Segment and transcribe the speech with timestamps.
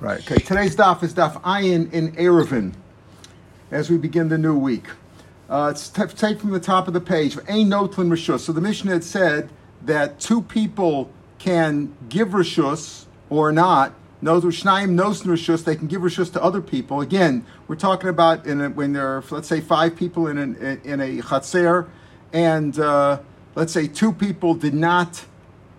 [0.00, 0.18] Right.
[0.20, 0.42] Okay.
[0.42, 2.74] Today's daf is daf ayin in Erevin
[3.70, 4.86] as we begin the new week.
[5.48, 7.36] Uh, it's t- take from the top of the page.
[7.48, 8.40] Ein notlin rishus.
[8.40, 9.50] So the Mishnah had said
[9.82, 13.94] that two people can give rishus or not.
[14.20, 15.64] No, shnayim nos rishus.
[15.64, 17.00] They can give rishus to other people.
[17.00, 21.00] Again, we're talking about a, when there are let's say five people in an, in
[21.00, 21.88] a chatzer,
[22.32, 23.20] and uh,
[23.54, 25.24] let's say two people did not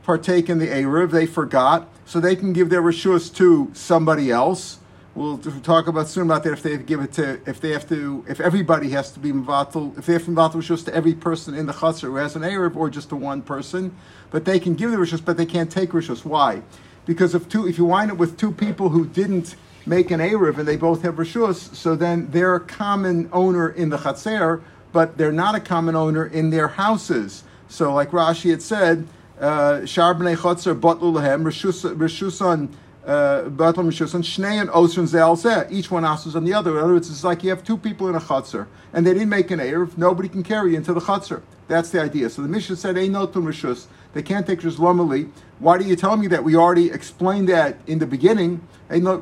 [0.06, 1.12] partake in the eruv.
[1.12, 4.80] They forgot so they can give their rishus to somebody else.
[5.16, 8.24] We'll talk about soon about that if they give it to if they have to
[8.28, 11.56] if everybody has to be mivatal if they have to mivatal rishus to every person
[11.56, 13.96] in the chutzner who has an erev or just to one person,
[14.30, 16.24] but they can give the rishus, but they can't take rishus.
[16.24, 16.62] Why?
[17.06, 20.58] Because if two if you wind up with two people who didn't make an erev
[20.58, 24.62] and they both have rishus, so then they're a common owner in the chaser,
[24.92, 27.44] but they're not a common owner in their houses.
[27.70, 32.70] So like Rashi had said, Shar b'nei chotzer botlu lehem rishusan
[33.06, 35.70] uh, botlu rishusan shnein osrin zel zeh.
[35.70, 36.78] Each one asks on the other.
[36.78, 39.30] In other words, it's like you have two people in a chotzer and they didn't
[39.30, 39.98] make an erev.
[39.98, 41.42] Nobody can carry into the chotzer.
[41.68, 42.30] That's the idea.
[42.30, 45.30] So the Mishnah said, "Ein notum rishus." They can't take rishus lomali.
[45.60, 46.46] Why do you tell me that?
[46.46, 48.66] We already explained that in the beginning.
[48.90, 49.20] Osrin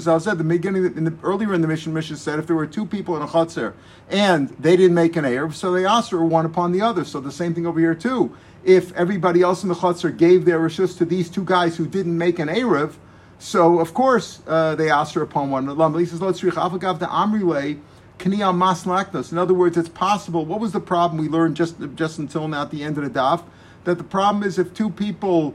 [0.00, 0.38] zel zeh.
[0.38, 3.14] The beginning, in the, earlier in the mission, Mishnah said if there were two people
[3.14, 3.74] in a chotzer
[4.08, 7.04] and they didn't make an erev, so they asked her one upon the other.
[7.04, 8.34] So the same thing over here too.
[8.64, 12.16] If everybody else in the chotzer gave their rishus to these two guys who didn't
[12.16, 12.94] make an erev,
[13.38, 15.68] so of course uh, they asked her upon one.
[15.98, 17.78] He says, "Let's the Amrile."
[18.18, 20.44] In other words, it's possible.
[20.44, 23.10] What was the problem we learned just just until now at the end of the
[23.10, 23.42] daf?
[23.84, 25.54] That the problem is if two people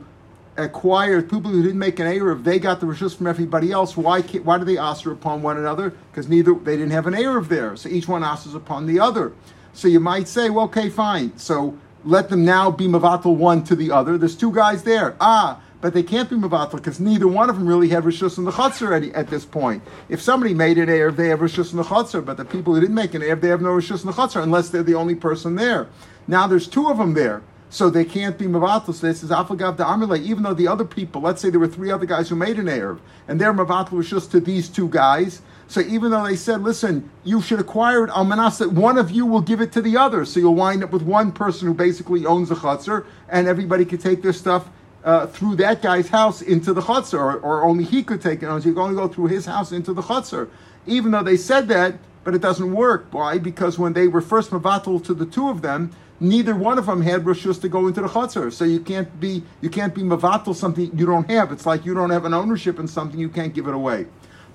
[0.58, 3.98] acquired people who didn't make an erev, they got the rishus from everybody else.
[3.98, 5.92] Why why do they aser upon one another?
[6.12, 9.34] Because neither they didn't have an erev there, so each one asers upon the other.
[9.74, 11.38] So you might say, well, okay, fine.
[11.38, 14.18] So let them now be mavatal one to the other.
[14.18, 15.16] There's two guys there.
[15.20, 18.46] Ah, but they can't be mavatal because neither one of them really have rishus in
[18.46, 19.84] the chutzner at, at, this point.
[20.08, 22.80] If somebody made an erev, they have rishus in the chutzner, but the people who
[22.80, 25.16] didn't make an erev, they have no rishus in the chutzner unless they're the only
[25.16, 25.88] person there.
[26.28, 28.94] Now there's two of them there so they can't be mavatal.
[28.94, 30.20] So this is afagav amile.
[30.20, 32.66] Even though the other people, let's say there were three other guys who made an
[32.66, 35.42] erev, and their mavatal was just to these two guys.
[35.68, 39.26] So even though they said, "Listen, you should acquire it almanas," that one of you
[39.26, 42.26] will give it to the other, so you'll wind up with one person who basically
[42.26, 44.70] owns the chutzner, and everybody can take their stuff.
[45.04, 48.46] Uh, through that guy's house into the chutzner, or, or, only he could take it.
[48.46, 50.48] So you can only go through his house into the chutzner.
[50.86, 53.08] Even though they said that, but it doesn't work.
[53.10, 53.40] Why?
[53.40, 57.02] Because when they were first mavatal to the two of them, neither one of them
[57.02, 58.54] had rishus to go into the chutzner.
[58.54, 61.52] So you can't be you can't be mavatal something you don't have.
[61.52, 64.06] It's like you don't have an ownership in something you can't give it away.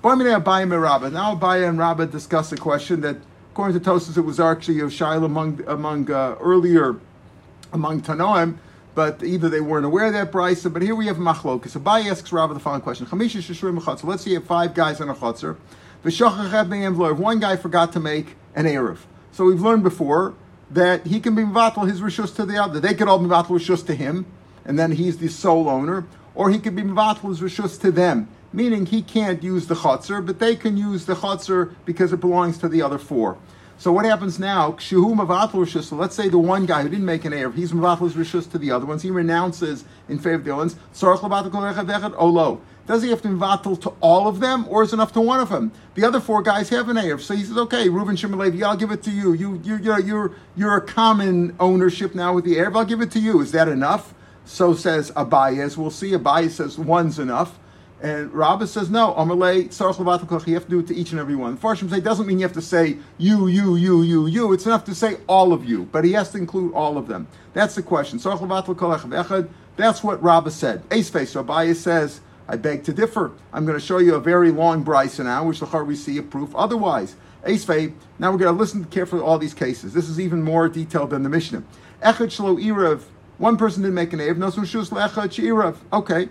[0.03, 3.17] Now Abaye and Rabbah discuss a question that,
[3.51, 6.99] according to Tosis, it was actually a shail among among uh, earlier
[7.73, 8.57] among Tanoim,
[8.97, 10.73] but either they weren't aware of that brisa.
[10.73, 11.77] But here we have machlokas.
[11.77, 14.05] Abaye asks Rabbah the following question: Chamisha shishrim chutzner.
[14.05, 15.55] Let's say you have five guys on a chutzner.
[17.19, 18.97] One guy forgot to make an erev.
[19.31, 20.33] So we've learned before
[20.71, 22.79] that he can be mivatal his rishus to the other.
[22.79, 24.25] They could all be mivatal rishus to him,
[24.65, 28.27] and then he's the sole owner, or he could be mivatal his rishus to them,
[28.51, 32.57] meaning he can't use the chotzer, but they can use the chotzer because it belongs
[32.57, 33.37] to the other four.
[33.79, 34.75] So what happens now?
[34.77, 34.97] So
[35.95, 38.57] let's say the one guy who didn't make an erev, he's mivatal his rishus to
[38.57, 39.03] the other ones.
[39.03, 40.75] He renounces in favor of the other ones.
[42.17, 42.43] Olo.
[42.43, 43.37] Oh, Does he have to be
[43.81, 45.71] to all of them, or is enough to one of them?
[45.93, 48.77] The other four guys have an Erev, so he says, "Okay, Reuben Shimon Levi, I'll
[48.77, 49.33] give it to you.
[49.33, 52.75] You, you, you're, you're, you're a common ownership now with the Erev.
[52.75, 53.41] I'll give it to you.
[53.41, 54.15] Is that enough?"
[54.45, 55.77] So says Abayez.
[55.77, 56.11] We'll see.
[56.11, 57.59] Abayez says one's enough.
[57.99, 61.57] And Rabbah says, no, Amalei, you have to do it to each and every one.
[61.57, 64.53] Farshim say, doesn't mean you have to say you, you, you, you, you.
[64.53, 67.27] It's enough to say all of you, but he has to include all of them.
[67.53, 68.19] That's the question.
[68.19, 70.83] That's what Rabbah said.
[70.91, 73.31] Ace face, so Abayah says, I beg to differ.
[73.51, 76.23] I'm going to show you a very long brisa now, which the we see a
[76.23, 77.15] proof otherwise.
[77.43, 79.93] Esfei, now we're going to listen carefully to all these cases.
[79.93, 81.63] This is even more detailed than the Mishnah.
[82.03, 83.03] Echad shlo irav.
[83.37, 84.37] One person didn't make an Erev.
[84.37, 85.77] No shus leechad she'irav.
[85.93, 86.29] Okay,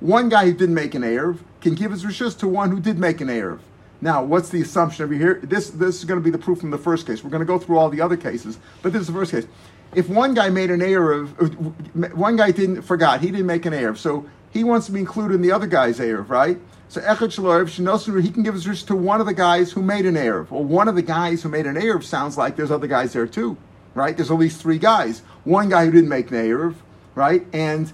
[0.00, 2.98] One guy who didn't make an Erev can give his rishus to one who did
[2.98, 3.60] make an Erev.
[4.00, 5.40] Now, what's the assumption over here?
[5.42, 7.24] This, this is going to be the proof from the first case.
[7.24, 9.46] We're going to go through all the other cases, but this is the first case.
[9.94, 13.72] If one guy made an Erev, uh, one guy didn't, forgot, he didn't make an
[13.72, 16.58] Erev, so he wants to be included in the other guy's Erev, right?
[16.88, 20.06] So Echad Shalorev, he can give his rish to one of the guys who made
[20.06, 20.50] an Erev.
[20.50, 23.26] Well, one of the guys who made an Erev sounds like there's other guys there
[23.26, 23.56] too,
[23.94, 24.16] right?
[24.16, 25.20] There's at least three guys.
[25.44, 26.76] One guy who didn't make an Erev,
[27.14, 27.46] right?
[27.52, 27.92] And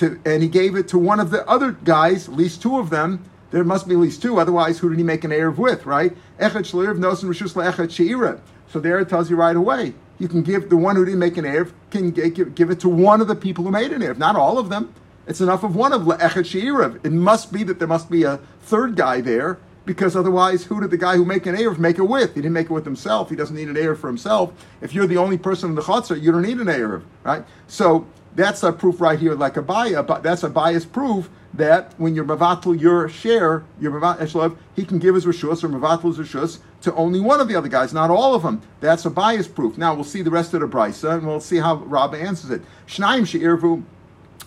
[0.00, 2.90] to, and he gave it to one of the other guys, at least two of
[2.90, 3.24] them.
[3.50, 6.16] There must be at least two, otherwise, who did he make an Erev with, right?
[6.38, 8.40] Echad Rishus.
[8.68, 9.94] So there it tells you right away.
[10.18, 12.88] You can give the one who didn't make an Erev, can give, give it to
[12.88, 14.94] one of the people who made an Erev, not all of them
[15.26, 17.04] It's enough of one of le'echet she'irav.
[17.04, 20.90] It must be that there must be a third guy there because otherwise, who did
[20.90, 22.34] the guy who make an Erev make it with?
[22.34, 23.30] He didn't make it with himself.
[23.30, 24.52] He doesn't need an Erev for himself.
[24.80, 27.44] If you're the only person in the Chatzar, you don't need an Erev, right?
[27.66, 32.24] So that's a proof right here, like a but that's Abaye's proof that when you're
[32.24, 36.60] mavatul your share, your mavat eh, he can give his rishus or mavatul his rishus
[36.82, 38.62] to only one of the other guys, not all of them.
[38.80, 39.76] That's Abaye's proof.
[39.76, 42.62] Now we'll see the rest of the brisa, and we'll see how Rabba answers it.
[42.86, 43.82] Shnaim she'irvu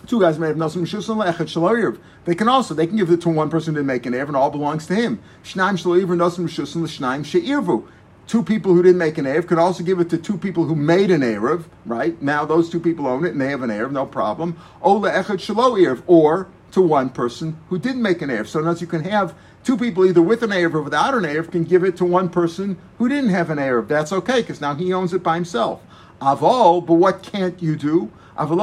[0.06, 1.98] Two guys may have nosim shusim le'echet shaloyirv.
[2.26, 4.36] They can also they can give it to one person to make an erev, and
[4.36, 5.18] all belongs to him.
[5.42, 7.86] Shnaim shaloyirv nosim rishus shusim l'shnaim she'irvu.
[8.26, 10.74] Two people who didn't make an erev could also give it to two people who
[10.74, 11.64] made an erev.
[11.84, 14.56] Right now, those two people own it and they have an erev, no problem.
[14.82, 18.46] O le'echet shaloyirv, or to one person who didn't make an erev.
[18.46, 21.50] So, notice you can have two people either with an erev or without an erev
[21.50, 23.88] can give it to one person who didn't have an erev.
[23.88, 25.82] That's okay because now he owns it by himself.
[26.20, 28.10] Avol, but what can't you do?
[28.36, 28.58] A person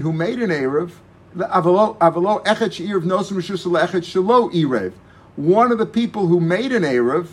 [0.00, 0.92] who made an Erev,
[5.36, 7.28] one of the people who made an Erev,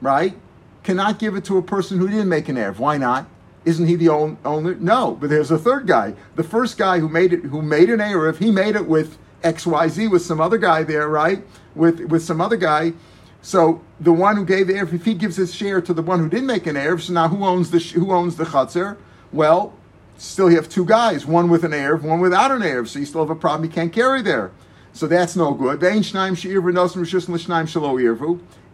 [0.00, 0.34] right,
[0.82, 2.78] cannot give it to a person who didn't make an Erev.
[2.78, 3.26] Why not?
[3.64, 4.74] Isn't he the owner?
[4.76, 6.14] No, but there's a third guy.
[6.36, 10.10] The first guy who made it, who made an Erev, he made it with XYZ,
[10.10, 11.44] with some other guy there, right?
[11.74, 12.94] With, with some other guy
[13.42, 16.18] so the one who gave the Erev, if he gives his share to the one
[16.18, 18.96] who didn't make an Erev, so now who owns the who owns the Chatzar?
[19.32, 19.74] Well,
[20.16, 23.06] still you have two guys, one with an Erev, one without an Erev, so you
[23.06, 24.50] still have a problem you can't carry there.
[24.98, 25.80] So that's no good.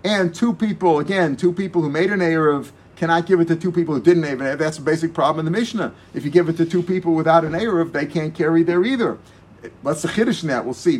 [0.04, 3.70] And two people, again, two people who made an Erev cannot give it to two
[3.70, 4.58] people who didn't have an Erev.
[4.58, 5.92] That's a basic problem in the Mishnah.
[6.14, 9.18] If you give it to two people without an Erev, they can't carry there either.
[9.82, 10.64] What's the Chiddush in that?
[10.64, 10.96] We'll see.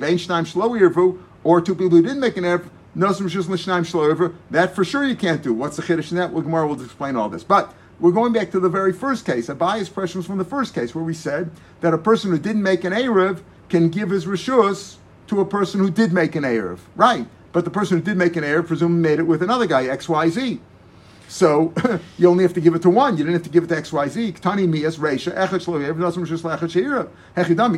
[1.43, 2.69] Or two people who didn't make an Erev,
[4.51, 5.55] that for sure you can't do.
[5.55, 6.33] What's the chiddush in that?
[6.33, 7.43] Well, Gemara will explain all this.
[7.43, 9.47] But we're going back to the very first case.
[9.49, 11.51] Abaye's question was from the first case where we said
[11.81, 13.41] that a person who didn't make an Erev
[13.71, 14.99] can give his rishus
[15.29, 16.79] to a person who did make an Erev.
[16.97, 17.27] Right.
[17.53, 20.61] But the person who did make an Erev presumably made it with another guy, XYZ.
[21.29, 21.73] So
[22.19, 23.17] you only have to give it to one.
[23.17, 24.39] You didn't have to give it to XYZ.
[24.41, 25.33] Tani mias reisha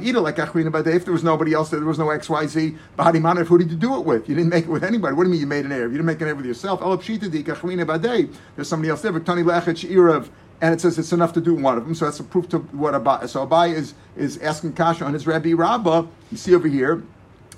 [0.02, 0.38] eat it like.
[0.38, 2.76] If there was nobody else, there there was no XYZ.
[2.98, 3.46] Bahadi manif.
[3.46, 4.28] Who did you do it with?
[4.28, 5.14] You didn't make it with anybody.
[5.14, 5.92] What do you mean you made an erev?
[5.92, 6.80] You didn't make an erev with yourself.
[8.56, 9.20] There's somebody else there.
[9.20, 10.28] Tani lechet sheira.
[10.58, 11.94] And it says it's enough to do one of them.
[11.94, 13.28] So that's a proof to what Abaye.
[13.28, 16.06] So Abaye is is asking Kasha on his Rabbi Rabbah.
[16.30, 17.02] You see over here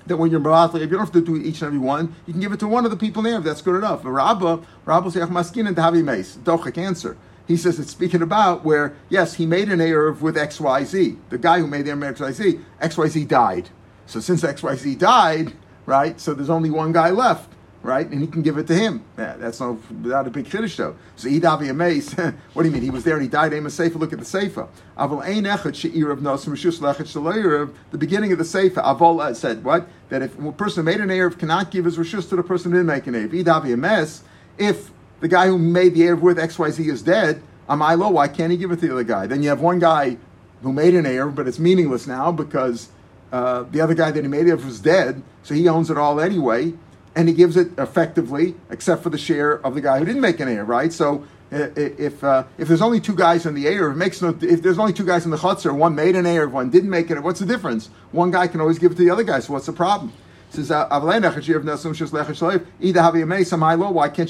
[0.09, 2.33] that when you're Maratli, if you don't have to do each and every one, you
[2.33, 3.37] can give it to one of the people there.
[3.37, 4.01] if That's good enough.
[4.03, 7.17] Rabba, Rabba says, Maskin and Tavi Mace, Dochik answer.
[7.47, 11.17] He says it's speaking about where, yes, he made an Erev with XYZ.
[11.29, 13.69] The guy who made the Erev XYZ, XYZ died.
[14.05, 15.53] So since XYZ died,
[15.85, 18.07] right, so there's only one guy left right?
[18.09, 19.03] And he can give it to him.
[19.17, 20.95] Yeah, that's not without a big chiddush though.
[21.15, 22.13] So Idavi Amaze,
[22.53, 22.83] what do you mean?
[22.83, 23.53] He was there and he died.
[23.53, 23.97] Aim a sefer.
[23.97, 24.67] Look at the sefer.
[24.97, 27.73] Aval ein echad she'ir of nosim rishus lechet.
[27.91, 28.81] The beginning of the sefer.
[28.81, 29.87] Aval uh, said what?
[30.09, 32.71] That if a person who made an erev cannot give his rishus to the person
[32.71, 33.43] who didn't make an erev.
[33.43, 34.23] Idavi Amaze,
[34.57, 34.91] if
[35.21, 38.51] the guy who made the erev with X Y Z is dead, Amailo, why can't
[38.51, 39.27] he give it to the other guy?
[39.27, 40.17] Then you have one guy
[40.63, 42.89] who made an erev, but it's meaningless now because.
[43.31, 46.19] Uh, the other guy that he made it was dead, so he owns it all
[46.19, 46.73] anyway
[47.19, 50.39] and he gives it effectively, except for the share of the guy who didn't make
[50.39, 50.93] an air, right?
[50.93, 54.29] So if uh, if there's only two guys in the air, it makes no.
[54.41, 57.11] If there's only two guys in the chutzner, one made an air, one didn't make
[57.11, 57.19] it.
[57.21, 57.89] What's the difference?
[58.13, 59.41] One guy can always give it to the other guy.
[59.41, 60.13] So what's the problem?
[60.49, 61.45] says uh, Why can't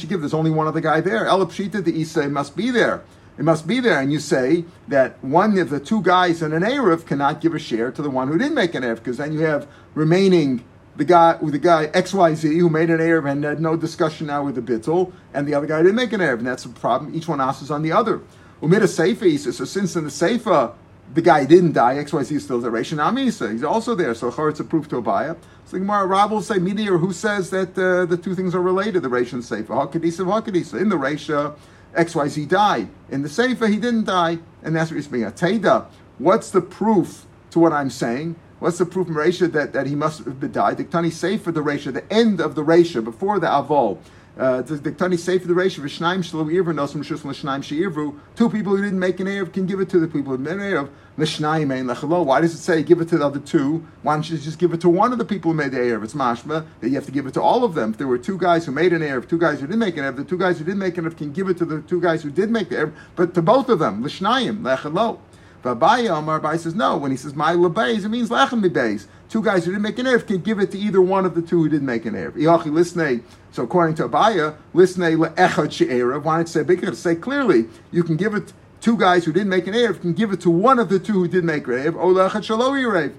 [0.03, 0.19] you give?
[0.22, 1.25] There's only one other guy there.
[1.25, 3.03] Elapshita the Isa must be there.
[3.38, 6.63] It must be there, and you say that one of the two guys in an
[6.63, 9.31] Erev cannot give a share to the one who didn't make an Erev, because then
[9.31, 10.65] you have remaining
[11.00, 14.44] the guy with the guy XYZ who made an Erev and had no discussion now
[14.44, 17.15] with the Bittel, and the other guy didn't make an Erev, and that's a problem.
[17.15, 18.20] Each one asks on the other.
[18.62, 20.74] Umid a Seifa, he says, so since in the Seifa
[21.13, 22.70] the guy didn't die, XYZ is still there.
[22.70, 25.38] Reish Amisa, he's also there, so it's a proof to Abaya.
[25.63, 28.53] So the Gemara Rab will say, Midi, or who says that uh, the two things
[28.53, 29.68] are related, the Reish and Seifa.
[29.68, 30.82] Hakadisa, Hakadisa.
[30.82, 31.53] In the Reish, uh,
[31.98, 32.89] XYZ died.
[33.10, 35.24] In the Seifa, he didn't die, and that's what he's being.
[35.32, 35.86] Teda,
[36.18, 38.36] what's the proof to what I'm saying?
[38.60, 40.78] What's the proof from that, that he must have died?
[40.78, 44.00] Diktani say for the Resha, the end of the Resha, before the Avol.
[44.38, 48.18] Uh, Diktani say for the Resha, Vishnaim Shlo Irvu, Nosum Shus Lishnaim.
[48.36, 50.54] Two people who didn't make an Erev can give it to the people who made
[50.54, 50.89] an Erev.
[51.18, 52.25] Lishnaim Ein Lechalo.
[52.25, 53.86] Why does it say give it to the other two?
[54.01, 56.04] Why don't you just give it to one of the people who made the Erev?
[56.04, 57.92] It's mashma that you have to give it to all of them.
[57.92, 60.04] If there were two guys who made an Erev, two guys who didn't make an
[60.04, 62.00] Erev, the two guys who didn't make an Erev can give it to the two
[62.00, 64.04] guys who did make the Erev, but to both of them.
[64.04, 65.20] Lishnaim Lechalo.
[65.62, 66.98] But Abaye Omar says no.
[66.98, 69.08] When he says my lebeis, it means lechem beis.
[69.30, 71.42] Two guys who didn't make an erev can give it to either one of the
[71.42, 72.32] two who didn't make an erev.
[72.34, 73.22] Iachi lisnei.
[73.51, 76.24] So according to Abaya, lisnei leechad she'erev.
[76.24, 76.63] Why not say?
[76.94, 80.32] Say clearly, you can give it two guys who didn't make an Erev can give
[80.32, 83.13] it to one of the two who did make an Erev, or Lechat Shalo Erev.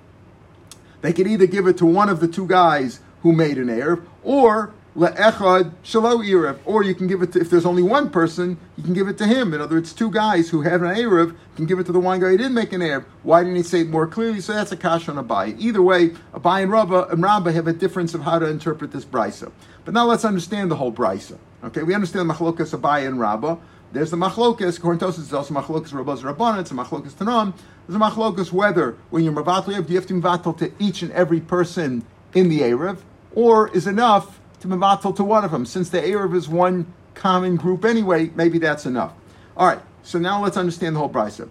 [1.02, 4.04] They can either give it to one of the two guys who made an Erev,
[4.22, 8.58] or le'echad shalo erev, or you can give it to, if there's only one person,
[8.76, 9.54] you can give it to him.
[9.54, 12.20] In other words, two guys who have an erev can give it to the one
[12.20, 13.04] guy who didn't make an erev.
[13.22, 14.40] Why didn't he say it more clearly?
[14.40, 15.58] So that's a kash on a Abaye.
[15.58, 19.04] Either way, Abaye and Rabba and Rabba have a difference of how to interpret this
[19.04, 19.52] brisa.
[19.84, 21.38] But now let's understand the whole brisa.
[21.62, 23.58] Okay, we understand the machlokas Abaye and Rabba.
[23.92, 24.78] There's the machlokas.
[24.78, 26.60] According to it's also machlokas Rabbas Rabbanan.
[26.60, 27.54] It's a machlokas Tanam.
[27.86, 31.12] There's a machlokas whether when you're mavatal, do you have to mavatal to each and
[31.12, 32.04] every person
[32.34, 32.98] in the erev,
[33.34, 35.66] or is enough to mevatel to one of them.
[35.66, 39.12] Since the Erev is one common group anyway, maybe that's enough.
[39.56, 41.48] All right, so now let's understand the whole brisa.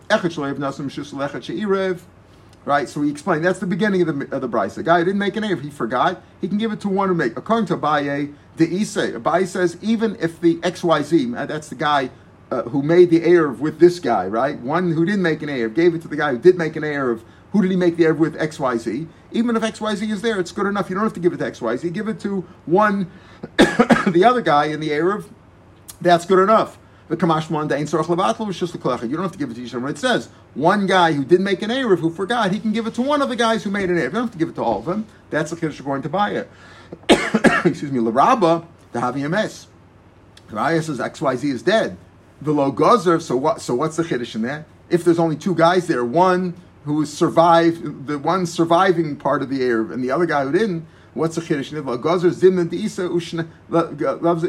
[2.66, 4.84] Right, so we explained that's the beginning of the of the brisa.
[4.84, 6.22] Guy didn't make an Erev, he forgot.
[6.42, 7.38] He can give it to one who make.
[7.38, 12.10] According to Abaye, the Isay, Abaye says even if the XYZ, uh, that's the guy
[12.52, 14.60] uh, who made the Erev with this guy, right?
[14.60, 16.84] One who didn't make an Erev gave it to the guy who did make an
[16.84, 17.22] Erev
[17.52, 18.36] who did he make the Erev with?
[18.36, 19.08] XYZ.
[19.32, 20.90] Even if XYZ is there, it's good enough.
[20.90, 21.92] You don't have to give it to XYZ.
[21.94, 23.12] Give it to one,
[23.58, 25.26] the other guy in the Erev.
[26.02, 26.78] That's good enough.
[27.10, 29.78] The Kamash Mondain Sorach Levatl was just the You don't have to give it to
[29.78, 29.88] other.
[29.88, 32.94] It says one guy who did make an Erev who forgot, he can give it
[32.96, 34.04] to one of the guys who made an Erev.
[34.04, 35.08] You don't have to give it to all of them.
[35.32, 36.52] That's the Kiddush going to buy it.
[37.66, 39.66] Excuse me, Laraba, the Havi Emes.
[40.50, 41.98] Raya says XYZ is dead.
[42.42, 44.66] The low gozer, so what so what's the Kiddush in that?
[44.90, 49.60] If there's only two guys there, one who survived, the one surviving part of the
[49.60, 51.84] Erev, and the other guy who didn't, what's the ushna
[54.22, 54.44] loves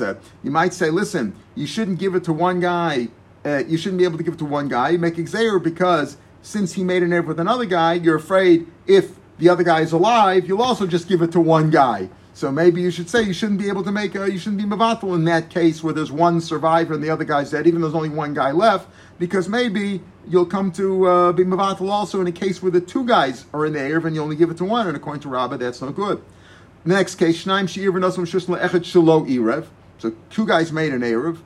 [0.00, 0.14] uh.
[0.42, 3.08] You might say, listen, you shouldn't give it to one guy.
[3.44, 4.90] Uh, you shouldn't be able to give it to one guy.
[4.90, 9.16] You make exer because since he made an Erev with another guy, you're afraid if
[9.38, 12.08] the other guy is alive, you'll also just give it to one guy.
[12.34, 14.68] So maybe you should say you shouldn't be able to make a, you shouldn't be
[14.68, 17.88] mavatal in that case where there's one survivor and the other guy's dead, even though
[17.88, 22.26] there's only one guy left, because maybe you'll come to uh, be mavatal also in
[22.26, 24.56] a case where the two guys are in the Erev and you only give it
[24.58, 26.22] to one, and according to Rabbah, that's no good.
[26.84, 29.66] Next case, Shnaim She'ir v'nosam shusla echet shelo Erev.
[29.98, 31.38] So two guys made an Erev.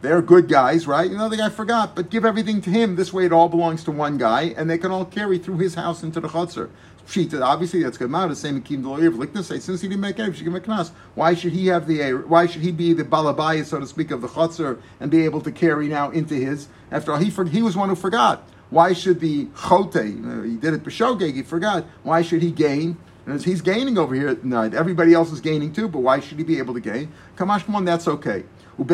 [0.00, 1.10] They're good guys, right?
[1.10, 2.94] You know, the guy forgot, but give everything to him.
[2.94, 5.74] This way it all belongs to one guy, and they can all carry through his
[5.74, 6.70] house into the chutzner.
[7.08, 8.10] Pshita, obviously that's good.
[8.12, 10.60] The same Akim the lawyer of say since he didn't make Erev, she give a
[10.60, 10.90] knas.
[11.14, 14.20] Why should he have the Why should he be the balabaya, so to speak, of
[14.20, 16.68] the chutzner and be able to carry now into his?
[16.90, 18.46] After all, he he was one who forgot.
[18.68, 19.94] Why should the chote?
[19.94, 21.32] he did it b'shogeg.
[21.32, 21.86] He forgot.
[22.02, 22.98] Why should he gain?
[23.24, 24.74] And as he's gaining over here at night.
[24.74, 27.10] Everybody else is gaining too, but why should he be able to gain?
[27.36, 28.44] Kamash, come on, that's okay.
[28.78, 28.86] And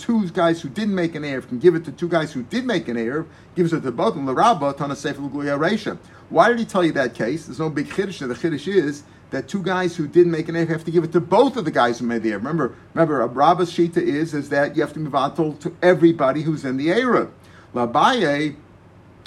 [0.00, 2.66] two guys who didn't make an Erev can give it to two guys who did
[2.66, 5.98] make an Erev, gives it to both and of them.
[6.28, 7.46] Why did he tell you that case?
[7.46, 8.18] There's no big Chiddush.
[8.18, 11.12] The Chiddush is that two guys who didn't make an Erev have to give it
[11.12, 12.38] to both of the guys who made the Erev.
[12.38, 16.42] Remember, remember, a Rabba's Shita is, is that you have to move on to everybody
[16.42, 17.30] who's in the Erev.
[17.74, 18.56] Labaye,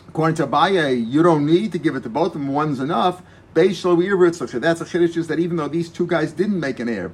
[0.10, 2.50] according to Abaye, you don't need to give it to both of them.
[2.50, 3.22] One's enough.
[3.54, 7.12] That's a chiddush is that even though these two guys didn't make an Erev,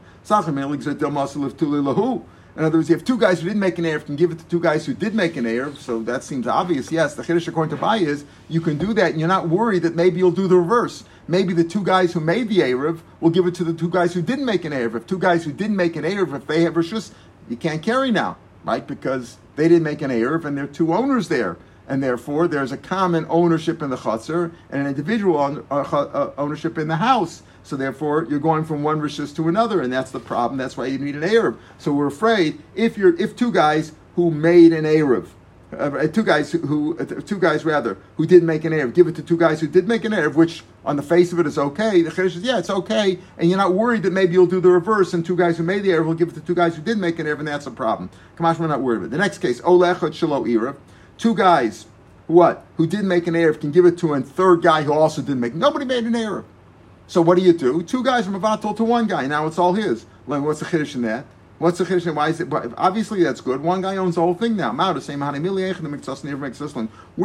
[2.58, 4.39] in other words, you have two guys who didn't make an Erev, can give it
[4.39, 6.91] to two guys who did make an Erev, so that seems obvious.
[6.91, 9.84] Yes, the Chiddush according to Bai is you can do that and you're not worried
[9.84, 11.03] that maybe you'll do the reverse.
[11.27, 14.13] Maybe the two guys who made the Erev will give it to the two guys
[14.13, 14.96] who didn't make an Erev.
[14.96, 17.12] If two guys who didn't make an Erev, if they have Rishus,
[17.50, 18.86] you can't carry now, right?
[18.86, 22.72] Because they didn't make an Erev and there are two owners there and therefore there's
[22.72, 27.44] a common ownership in the chutzner and an individual uh, uh, ownership in the house.
[27.63, 30.58] So therefore, you're going from one rishis to another, and that's the problem.
[30.58, 31.58] That's why you need an erev.
[31.77, 35.27] So we're afraid if you're if two guys who made an erev,
[35.77, 39.15] uh, two guys who, uh, two guys rather who didn't make an erev, give it
[39.15, 41.58] to two guys who did make an erev, which on the face of it is
[41.58, 42.01] okay.
[42.01, 44.70] The chiddush says, yeah, it's okay, and you're not worried that maybe you'll do the
[44.70, 46.82] reverse, and two guys who made the erev will give it to two guys who
[46.82, 48.10] did make an erev, and that's a problem.
[48.38, 49.12] Kamash, we're not worried about it.
[49.12, 50.77] The next case, olechot shelo erev
[51.17, 51.86] two guys,
[52.27, 55.21] what, who didn't make an Erev can give it to a third guy who also
[55.21, 55.55] didn't make.
[55.55, 56.43] Nobody made an Erev.
[57.07, 57.81] So what do you do?
[57.83, 59.25] Two guys from Avatal to one guy.
[59.27, 60.05] Now it's all his.
[60.27, 61.25] Like what's the chiddush in that?
[61.57, 62.13] What's the chiddush?
[62.13, 62.50] Why is it?
[62.50, 63.62] But obviously, that's good.
[63.62, 64.74] One guy owns the whole thing now.
[64.74, 65.33] Mao the same Where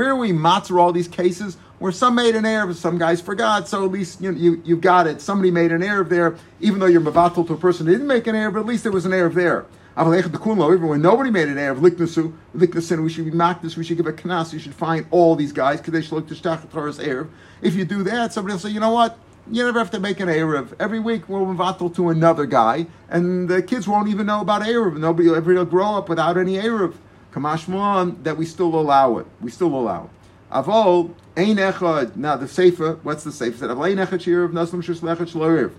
[0.08, 3.84] are we matzah all these cases where some made an Erev, some guys forgot, so
[3.84, 5.20] at least you, you, you got it.
[5.20, 8.28] Somebody made an Erev there, even though you're Mavatal to a person who didn't make
[8.28, 9.66] an Erev, but at least there was an Erev there.
[9.94, 13.76] When nobody made an Erev, Liknasu, Liknasin, we should be this.
[13.76, 17.28] we should give a Knas, you should find all these guys, Kadesh Tishtach Torah's Erev.
[17.60, 19.18] If you do that, somebody will say, you know what?
[19.50, 20.72] You never have to make an Erev.
[20.80, 24.96] Every week we'll Mavatal to another guy, and the kids won't even know about Erev.
[24.96, 26.94] Nobody will ever grow up without any Erev.
[27.34, 29.26] Kamash Mulan, that we still allow it.
[29.42, 30.10] We still allow it.
[30.50, 32.16] Avol, Ein Echad.
[32.16, 33.68] Now the Sefer, what's the Sefer?
[33.68, 35.72] Avol Ein Echad Shirav, Naslam Shus Lechat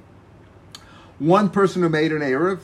[1.18, 2.60] One person who made an Erev,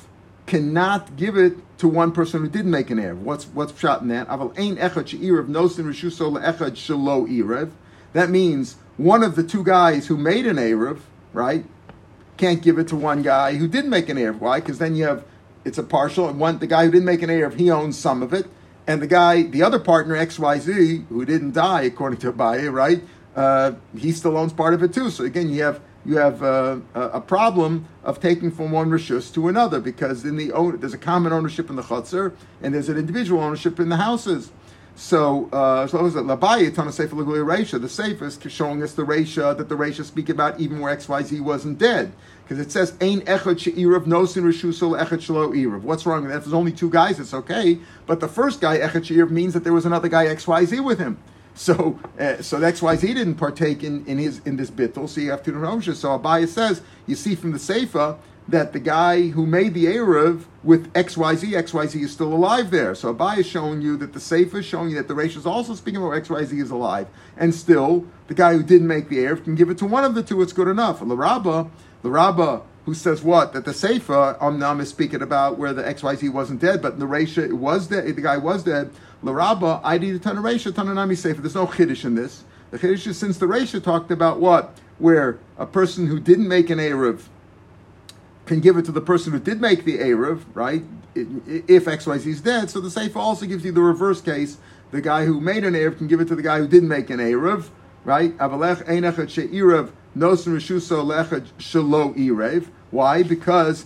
[0.50, 3.20] cannot give it to one person who didn't make an Erev.
[3.20, 4.28] What's what's shot in that?
[4.28, 7.72] Aval ein echad nosin shelo.
[8.14, 11.02] That means one of the two guys who made an Erev,
[11.32, 11.64] right,
[12.38, 14.40] can't give it to one guy who didn't make an Erev.
[14.40, 14.60] Why?
[14.60, 15.24] Because then you have
[15.64, 18.24] it's a partial, and one the guy who didn't make an Erev, he owns some
[18.24, 18.48] of it,
[18.88, 23.04] and the guy, the other partner XYZ, who didn't die according to Abaye, right,
[23.36, 25.12] uh, he still owns part of it too.
[25.12, 29.48] So again, you have you have uh, a problem of taking from one rishus to
[29.48, 33.42] another because in the there's a common ownership in the chutzner and there's an individual
[33.42, 34.52] ownership in the houses.
[35.00, 37.80] So, uh, so was it Labayit on a Sefer Reisha?
[37.80, 41.78] The safest showing us the Reisha that the Reisha speak about even where XYZ wasn't
[41.78, 42.12] dead.
[42.44, 45.84] Because it says, Ein echad she'irav nosin reshusol echad shelo irav.
[45.84, 46.40] What's wrong with that?
[46.40, 47.80] If there's only two guys, it's okay.
[48.08, 51.18] But the first guy, echad she'irav, means that there was another guy, XYZ, with him.
[51.56, 55.10] So, uh, so XYZ didn't partake in, in his in this bittul.
[55.10, 55.80] So you have to know.
[55.80, 60.44] So Abaya says, you see from the Seifa that the guy who made the Erev
[60.64, 62.96] with XYZ, XYZ is still alive there.
[62.96, 65.46] So Abaya is showing you that the Seifa is showing you that the Reish is
[65.46, 67.08] also speaking about XYZ is alive.
[67.38, 70.16] And still, the guy who didn't make the Erev can give it to one of
[70.16, 71.00] the two, it's good enough.
[71.00, 73.54] The Rabbah who says what?
[73.54, 77.44] That the Seifa, Omnam, is speaking about where the XYZ wasn't dead, but the Reisha,
[77.44, 78.90] it was dead, the guy was dead.
[79.24, 81.42] Laraba, I need a ton of Reisha, Tananami Sefer.
[81.42, 82.44] There's no Chiddush in this.
[82.72, 84.78] The Chiddush is since the Reisha talked about what?
[84.98, 87.24] Where a person who didn't make an Erev
[88.46, 90.84] can give it to the person who did make the Erev, right?
[91.16, 92.70] If XYZ is dead.
[92.70, 94.58] So the Sefer also gives you the reverse case.
[94.92, 97.10] The guy who made an Erev can give it to the guy who didn't make
[97.10, 97.70] an Erev,
[98.06, 98.36] right?
[98.38, 102.68] Avalech Einachat She'erev Nosen Rishuso Lechad Shelo Erev.
[102.92, 103.22] Why?
[103.24, 103.86] Because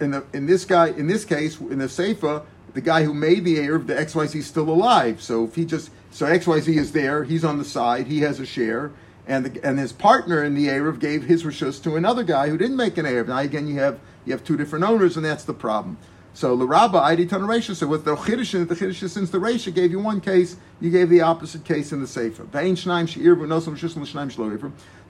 [0.00, 2.42] in, the, in this guy, in this case, in the Sefer,
[2.74, 5.20] the guy who made the Erev, the XYZ is still alive.
[5.22, 8.46] So if he just, so XYZ is there, he's on the side, he has a
[8.46, 8.92] share,
[9.26, 12.58] and the, and his partner in the Erev gave his rishus to another guy who
[12.58, 13.28] didn't make an Erev.
[13.28, 15.96] Now again, you have you have two different owners, and that's the problem.
[16.32, 17.74] So Laraba Aidi Tan Resha.
[17.74, 21.08] So with the Chiddush, the Chiddush since the Resha gave you one case, you gave
[21.08, 22.44] the opposite case in the Sefer.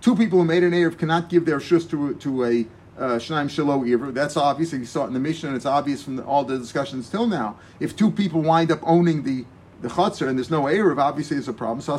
[0.01, 2.67] Two people who made an Erev cannot give their shus to to a
[3.01, 4.13] Uh, Shnaim Shalo Ivr.
[4.13, 4.75] That's obvious.
[4.75, 7.27] You saw it in the Mishnah, and it's obvious from the, all the discussions till
[7.27, 7.57] now.
[7.81, 9.47] If two people wind up owning the
[9.81, 11.81] the chutzner and there's no Erev, obviously there's a problem.
[11.81, 11.97] The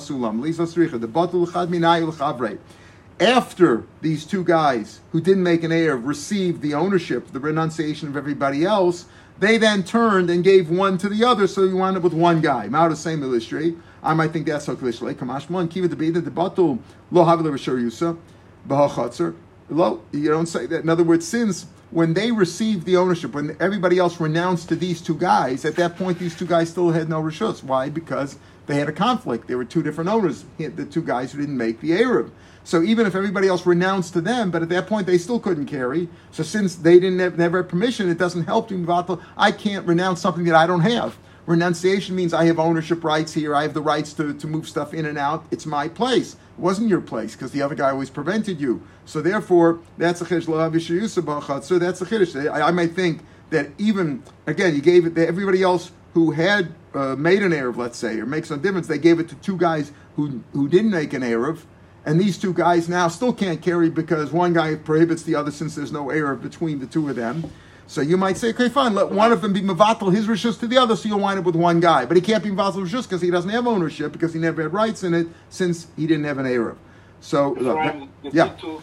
[3.20, 8.16] After these two guys who didn't make an Erev received the ownership, the renunciation of
[8.16, 9.06] everybody else,
[9.40, 12.42] they then turned and gave one to the other, so you wound up with one
[12.42, 12.68] guy.
[12.68, 13.76] The same illustrate.
[14.04, 15.16] I might think that's so cliche.
[15.16, 16.78] Kamashman, kiva the the batul,
[17.10, 18.16] lo havila rishor yusa,
[18.68, 20.84] b'ha you don't say that.
[20.84, 25.02] In other words, since when they received the ownership, when everybody else renounced to these
[25.02, 27.64] two guys, at that point these two guys still had no rishus.
[27.64, 27.90] Why?
[27.90, 29.48] Because they had a conflict.
[29.48, 32.32] There were two different owners, the two guys who didn't make the Arab.
[32.64, 35.66] So even if everybody else renounced to them, but at that point they still couldn't
[35.66, 36.10] carry.
[36.32, 39.52] So since they didn't have, never have permission, it doesn't help to move out I
[39.52, 41.18] can't renounce something that I don't have.
[41.48, 43.56] Renunciation means I have ownership rights here.
[43.56, 45.44] I have the rights to, to move stuff in and out.
[45.50, 46.36] It's my place.
[46.62, 48.84] Wasn't your place because the other guy always prevented you.
[49.04, 52.50] So therefore, that's a chiddush So that's a chiddush.
[52.50, 56.74] I, I might think that even again, you gave it to everybody else who had
[56.93, 58.86] uh, made an erev, let's say, or makes no difference.
[58.86, 61.63] They gave it to two guys who who didn't make an erev,
[62.06, 65.74] and these two guys now still can't carry because one guy prohibits the other since
[65.74, 67.52] there's no erev between the two of them.
[67.92, 70.66] So you might say, okay, fine, let one of them be Mavatal, his rishus to
[70.66, 72.06] the other, so you'll wind up with one guy.
[72.06, 74.72] But he can't be Mavatal rishus because he doesn't have ownership, because he never had
[74.72, 76.78] rights in it, since he didn't have an Arab.
[77.20, 78.48] So, look, that, the, yeah.
[78.48, 78.82] Bitul,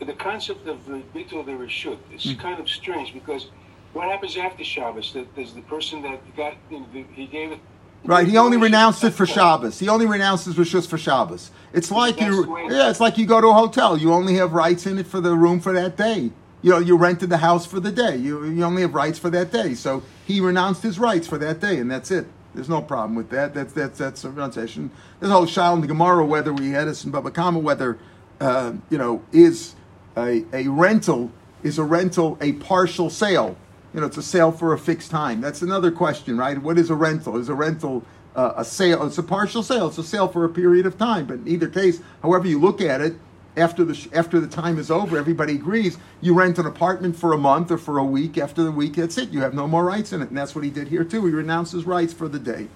[0.00, 2.36] the concept of the Bitul the Rishut is mm.
[2.40, 3.46] kind of strange because
[3.92, 5.12] what happens after Shabbos?
[5.36, 7.60] Does the person that got, you know, he gave it
[8.02, 9.78] Right, he only renounced it for Shabbos.
[9.78, 11.52] He only renounces his rishus for Shabbos.
[11.72, 13.96] It's like you, yeah, it's like you go to a hotel.
[13.96, 16.32] You only have rights in it for the room for that day
[16.66, 18.16] you know, you rented the house for the day.
[18.16, 19.74] You, you only have rights for that day.
[19.74, 22.26] So he renounced his rights for that day, and that's it.
[22.56, 23.54] There's no problem with that.
[23.54, 24.90] That's that's that's a renunciation.
[25.20, 27.98] There's a whole in the Gemara whether we had this in Baba Kama whether
[28.40, 29.76] uh, you know is
[30.16, 31.30] a, a rental
[31.62, 33.56] is a rental a partial sale.
[33.94, 35.40] You know, it's a sale for a fixed time.
[35.40, 36.60] That's another question, right?
[36.60, 37.36] What is a rental?
[37.36, 39.06] Is a rental uh, a sale?
[39.06, 39.86] It's a partial sale.
[39.86, 41.26] It's a sale for a period of time.
[41.26, 43.14] But in either case, however you look at it,
[43.56, 45.98] after the after the time is over, everybody agrees.
[46.20, 48.38] You rent an apartment for a month or for a week.
[48.38, 49.30] After the week, that's it.
[49.30, 51.24] You have no more rights in it, and that's what he did here too.
[51.26, 52.68] He renounced his rights for the day.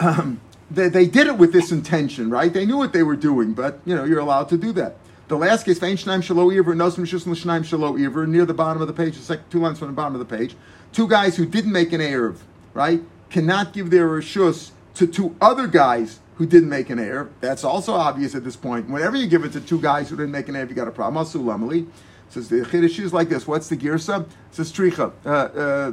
[0.00, 2.52] Um, they, they did it with this intention, right?
[2.52, 4.96] They knew what they were doing, but you know you're allowed to do that.
[5.28, 8.82] The last case, Vein Shnaim Shalo Iver, Nosim Shusn Shnaim Shalo Iver, near the bottom
[8.82, 10.56] of the page, the second two lines from the bottom of the page.
[10.92, 12.38] Two guys who didn't make an Erev,
[12.74, 17.28] right, cannot give their Rishus to two other guys who didn't make an error.
[17.42, 18.88] That's also obvious at this point.
[18.88, 20.90] Whenever you give it to two guys who didn't make an error, you got a
[20.90, 21.22] problem.
[21.22, 21.86] Asulamali.
[22.30, 23.46] says the Chiddush is like this.
[23.46, 24.26] What's the girsa?
[24.50, 25.12] Says Tricha.
[25.26, 25.90] Uh, uh,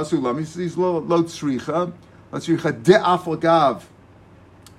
[0.00, 0.38] Hasulam.
[0.38, 1.92] He says lo Tricha.
[2.32, 3.82] Tricha de Afalgav.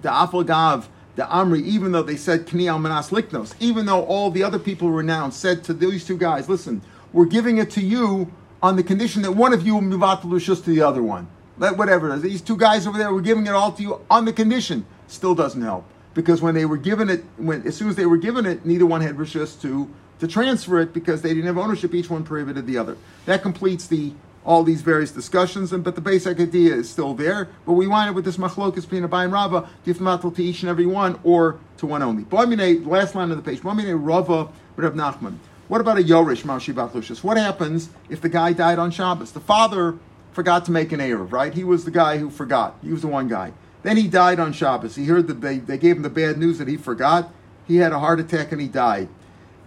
[0.02, 0.88] De Afalgav.
[1.18, 4.58] The Amri, even though they said Kni al Manas Liknos, even though all the other
[4.58, 6.82] people renounced, said to these two guys, listen,
[7.14, 8.32] we're giving it to you
[8.64, 11.28] on the condition that one of you will move out to to the other one.
[11.60, 12.22] Let whatever it is.
[12.24, 14.86] These two guys over there, we're giving it all to you on the condition.
[15.08, 15.86] Still doesn't help.
[16.14, 18.86] Because when they were given it, when as soon as they were given it, neither
[18.86, 19.90] one had rishus to
[20.20, 21.94] to transfer it because they didn't have ownership.
[21.94, 22.98] Each one prohibited the other.
[23.26, 24.14] That completes the
[24.46, 27.50] all these various discussions, and but the basic idea is still there.
[27.66, 30.62] But we wind up with this machlokas between Abaye and Rava, give matal to each
[30.62, 32.24] and every one, or to one only.
[32.24, 33.62] Boimine, last line of the page.
[33.62, 35.38] Boimine Rava Rav Nachman.
[35.68, 37.24] What about a Yorish Marshibat Lushas?
[37.24, 39.32] What happens if the guy died on Shabbos?
[39.32, 39.98] The father
[40.32, 41.54] forgot to make an Erev, right?
[41.54, 42.76] He was the guy who forgot.
[42.84, 43.52] He was the one guy.
[43.86, 44.96] Then he died on Shabbos.
[44.96, 47.32] He heard that they, they gave him the bad news that he forgot.
[47.68, 49.10] He had a heart attack and he died.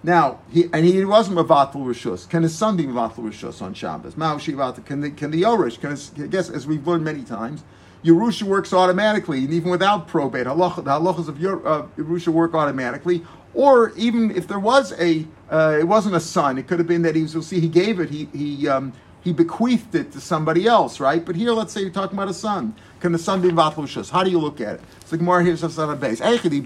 [0.03, 2.29] Now, he and he wasn't Mavatul Rishus.
[2.29, 4.15] Can his son be Mavatul Rishus on Shabbos?
[4.15, 7.63] Can the, can the Yorish, can his, I guess, as we've learned many times,
[8.03, 10.47] Yerusha works automatically, and even without probate.
[10.47, 13.25] The halachas of uh, Yerusha work automatically.
[13.55, 17.03] Or even if there was a, uh, it wasn't a son, it could have been
[17.03, 20.21] that he was, you'll see, he gave it, he, he, um, he bequeathed it to
[20.21, 21.25] somebody else, right?
[21.25, 22.75] But here, let's say you're talking about a son.
[23.01, 24.11] Can the son be vatlushas?
[24.11, 24.81] How do you look at it?
[25.05, 26.21] So Gemara here's us on a base.
[26.21, 26.59] Maybe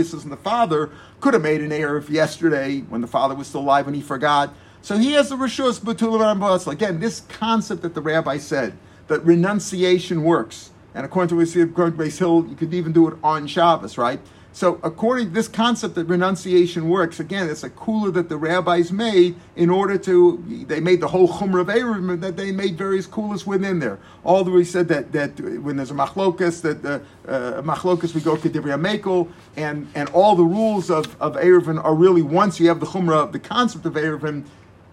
[0.00, 3.48] it says the father could have made an error if yesterday when the father was
[3.48, 4.54] still alive and he forgot.
[4.82, 8.74] So he has the rishus betul Again, this concept that the rabbi said
[9.08, 13.08] that renunciation works, and according to we see according to Hill, you could even do
[13.08, 14.20] it on Shabbos, right?
[14.52, 18.90] So, according to this concept that renunciation works, again, it's a kula that the rabbis
[18.90, 23.06] made in order to, they made the whole chumrah of Erev, that they made various
[23.06, 24.00] kulas within there.
[24.24, 28.20] All the way said that, that when there's a machlokas, that the uh, machlokas we
[28.20, 32.66] go to Divya and, and all the rules of, of Erevin are really, once you
[32.68, 34.44] have the chumrah, the concept of Erevin,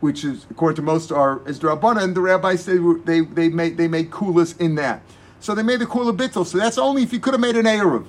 [0.01, 3.77] which is, according to most, are is Drabana, and the rabbis said they, they, made,
[3.77, 5.01] they made kulas in that.
[5.39, 6.45] So they made the kula bittel.
[6.45, 8.05] So that's only if you could have made an Erev.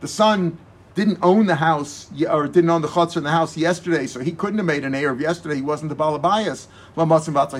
[0.00, 0.58] The son
[0.94, 4.32] didn't own the house or didn't own the chutzner in the house yesterday, so he
[4.32, 5.56] couldn't have made an heir of yesterday.
[5.56, 6.66] He wasn't the balabayas.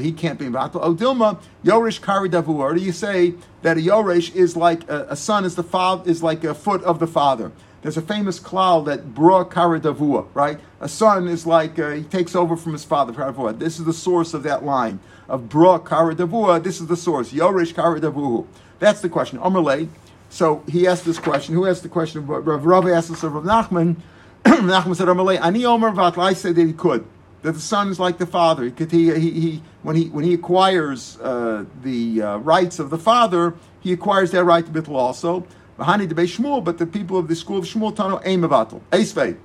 [0.03, 0.83] He can't be batal.
[0.83, 2.57] Odilma yorish kari davu.
[2.57, 6.11] Or do you say that a yorish is like a, a, son is the father
[6.11, 7.53] is like a foot of the father?
[7.83, 10.59] There's a famous klal that bra kari davua, right?
[10.81, 13.13] A son is like uh, he takes over from his father.
[13.53, 16.63] This is the source of that line of bra kari davua.
[16.63, 17.33] This is the source.
[17.33, 18.47] Yorish kari davu.
[18.79, 19.39] That's the question.
[19.39, 19.89] Amalei.
[20.29, 21.55] So he asked this question.
[21.55, 22.27] Who asked the question?
[22.27, 23.97] Rav Rav asked this of Rav Nachman.
[24.45, 26.25] Nachman said, Amalei, Ani Omer Vatla.
[26.25, 27.07] I said that he could.
[27.43, 28.65] That the son is like the father.
[28.65, 32.91] He, could, he, he, he when he when he acquires uh, the uh, rights of
[32.91, 35.47] the father, he acquires that right to bittul also.
[35.79, 38.81] Bahani debate Shmuel, but the people of the school of Shmuel Tano aim avatul.
[38.91, 39.37] Eisvei.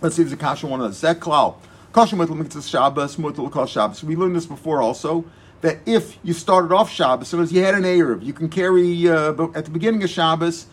[0.00, 0.98] Let's see if there's a kasha one of those.
[0.98, 1.56] Zek klal.
[1.92, 4.02] Kasha mutal Shabbos, mutal Shabbos.
[4.02, 5.24] We learned this before also
[5.62, 9.08] that if you started off Shabbos, so as you had an Erev, you can carry,
[9.08, 10.66] uh, at the beginning of Shabbos,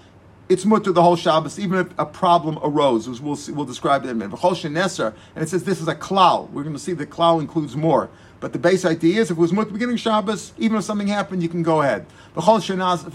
[0.49, 4.03] it's mutter the whole Shabbos, even if a problem arose, as we'll, see, we'll describe
[4.03, 4.43] it in a minute.
[4.43, 6.49] And it says this is a klal.
[6.49, 8.09] We're going to see the klal includes more.
[8.39, 11.07] But the base idea is if it was mutter beginning of Shabbos, even if something
[11.07, 12.07] happened, you can go ahead.
[12.35, 13.05] Shabbos,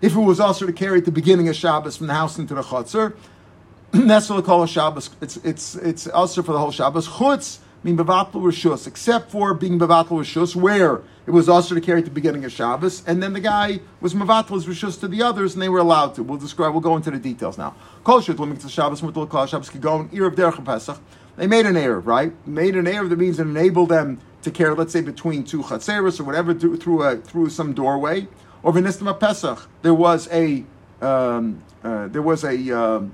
[0.00, 2.54] If it was also to carry at the beginning of Shabbos from the house into
[2.54, 3.14] the chutzner,
[3.92, 5.10] nesel call Shabbos.
[5.20, 7.08] It's it's it's also for the whole Shabbos.
[7.08, 12.00] Chutz mean bevatel rishus, except for being bevatel rishus, where it was also to carry
[12.00, 15.22] at the beginning of Shabbos, and then the guy was mevatel his rishus to the
[15.22, 16.22] others, and they were allowed to.
[16.22, 16.72] We'll describe.
[16.72, 17.74] We'll go into the details now.
[18.04, 20.98] Kol shit to Shabbos mutal kol Shabbos go ear of derech Pesach.
[21.36, 22.32] They made an error, right?
[22.46, 26.20] Made an error that means it enabled them to carry, let's say, between two chatzeros
[26.20, 28.28] or whatever through a through some doorway.
[28.62, 30.64] Or v'nistam Pesach, there was a
[31.00, 33.12] um, uh, there was a um,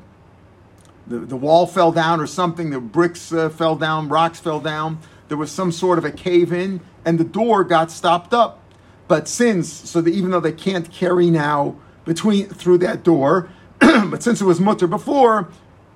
[1.06, 4.98] the, the wall fell down or something, the bricks uh, fell down, rocks fell down,
[5.28, 8.62] there was some sort of a cave in, and the door got stopped up.
[9.08, 14.22] But since, so that even though they can't carry now between through that door, but
[14.22, 15.48] since it was mutter before,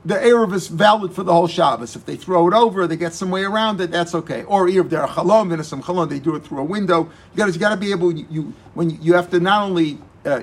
[0.04, 1.94] the Erev is valid for the whole Shabbos.
[1.94, 4.44] If they throw it over, they get some way around it, that's okay.
[4.44, 7.10] Or if they're chalom, then some chalom, they do it through a window.
[7.32, 8.12] You got you to be able.
[8.12, 10.42] You, you when you, you have to not only uh,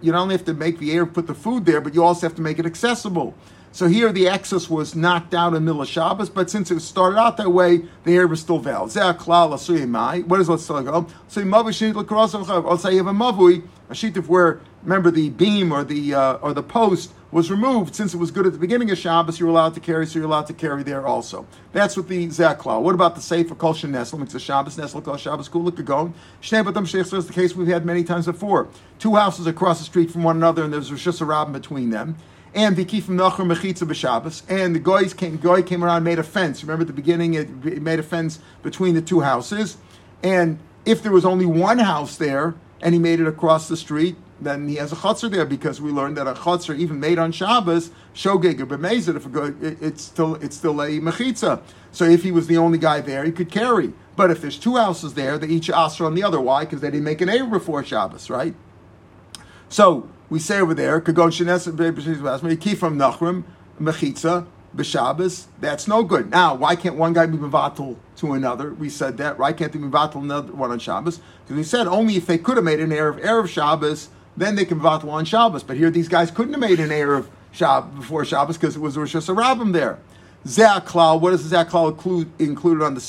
[0.00, 2.26] you not only have to make the air put the food there, but you also
[2.26, 3.34] have to make it accessible.
[3.70, 7.36] So here the excess was knocked out in of Shabbos, but since it started out
[7.36, 8.94] that way, the air was still valid.
[8.94, 11.06] What is what's still go?
[11.28, 15.84] So I'll say you have a mavui, a sheet of where remember the beam or
[15.84, 18.96] the uh, or the post was removed since it was good at the beginning of
[18.96, 19.38] Shabbos.
[19.38, 21.46] You're allowed to carry, so you're allowed to carry there also.
[21.72, 22.80] That's what the zakla.
[22.80, 24.22] What about the sefer kol nesel?
[24.22, 26.14] It's a Shabbos nesel kol Shabbos kuluk agon.
[26.40, 28.68] Shnei batam is the case we've had many times before.
[28.98, 32.16] Two houses across the street from one another, and there's just a rabbin between them
[32.54, 36.22] and Viki from Nachar Mechitza b'Shabbos, and the guys came, guy came around, made a
[36.22, 36.62] fence.
[36.62, 39.76] Remember at the beginning, it, made a fence between the two houses,
[40.22, 44.16] and if there was only one house there, and he made it across the street,
[44.40, 47.32] then he has a chutzner there because we learned that a chutzner even made on
[47.32, 49.26] Shabbos shogeg or b'mezid if
[49.62, 51.60] it, it's still it's still a mechitza.
[51.90, 53.92] So if he was the only guy there, he could carry.
[54.14, 56.40] But if there's two houses there, they each ask on the other.
[56.40, 56.64] Why?
[56.64, 58.54] Because they didn't make an Erev before Shabbos, right?
[59.68, 61.64] So we say over there, Kagon Shenes
[62.78, 63.44] from Nachrim,
[63.80, 66.30] Mechitza, B'Shabbos, that's no good.
[66.30, 68.74] Now, why can't one guy be Mavatal to another?
[68.74, 69.38] We said that.
[69.38, 71.20] Why can't they be Mavatal another one on Shabbos?
[71.44, 74.64] Because we said only if they could have made an Erev, Erev Shabbos, then they
[74.64, 75.62] can Mavatal on Shabbos.
[75.62, 78.80] But here these guys couldn't have made an air of Shabbos before Shabbos because it
[78.80, 79.98] was reshus harabim there.
[80.44, 83.00] Ze'aklal, what does Ze'aklal include included on the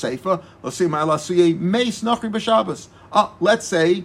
[0.88, 2.88] my Mace Nachri B'Shabbos.
[3.12, 4.04] Uh, let's say,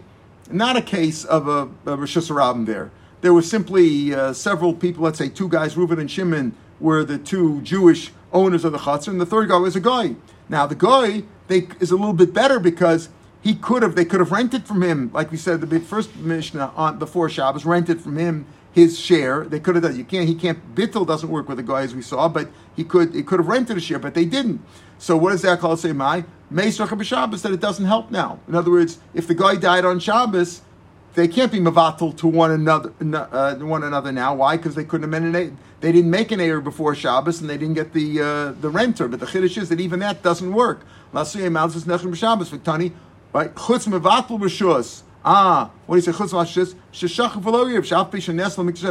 [0.52, 2.92] not a case of a, a reshus harabim there.
[3.26, 7.18] There were simply uh, several people, let's say two guys, Reuben and Shimon, were the
[7.18, 10.16] two Jewish owners of the chutzner, and the third guy was a guy.
[10.48, 13.10] Now the guy they, is a little bit better because
[13.42, 16.72] he could have they could have rented from him, like we said the first Mishnah
[16.76, 19.46] on before Shabbos, rented from him his share.
[19.46, 19.98] They could have done.
[19.98, 20.28] You can't.
[20.28, 20.76] He can't.
[20.76, 23.16] Bittel doesn't work with the guy as we saw, but he could.
[23.16, 24.62] He could have rented a share, but they didn't.
[25.00, 25.94] So what does that call say?
[25.94, 28.40] My Meisrach Shabbos that it doesn't help now.
[28.48, 30.62] In other words, if the guy died on Shabbos,
[31.16, 32.94] they can't be mavatal to one another.
[33.02, 34.36] Uh, one another now.
[34.36, 34.58] Why?
[34.58, 37.58] Because they couldn't have made an They didn't make an air before Shabbos, and they
[37.58, 39.08] didn't get the uh, the renter.
[39.08, 40.86] But the chiddush is that even that doesn't work.
[41.14, 41.26] Right?
[43.56, 45.04] Chutz b'shus.
[45.24, 46.12] Ah, what do you say?
[46.12, 46.74] Chutz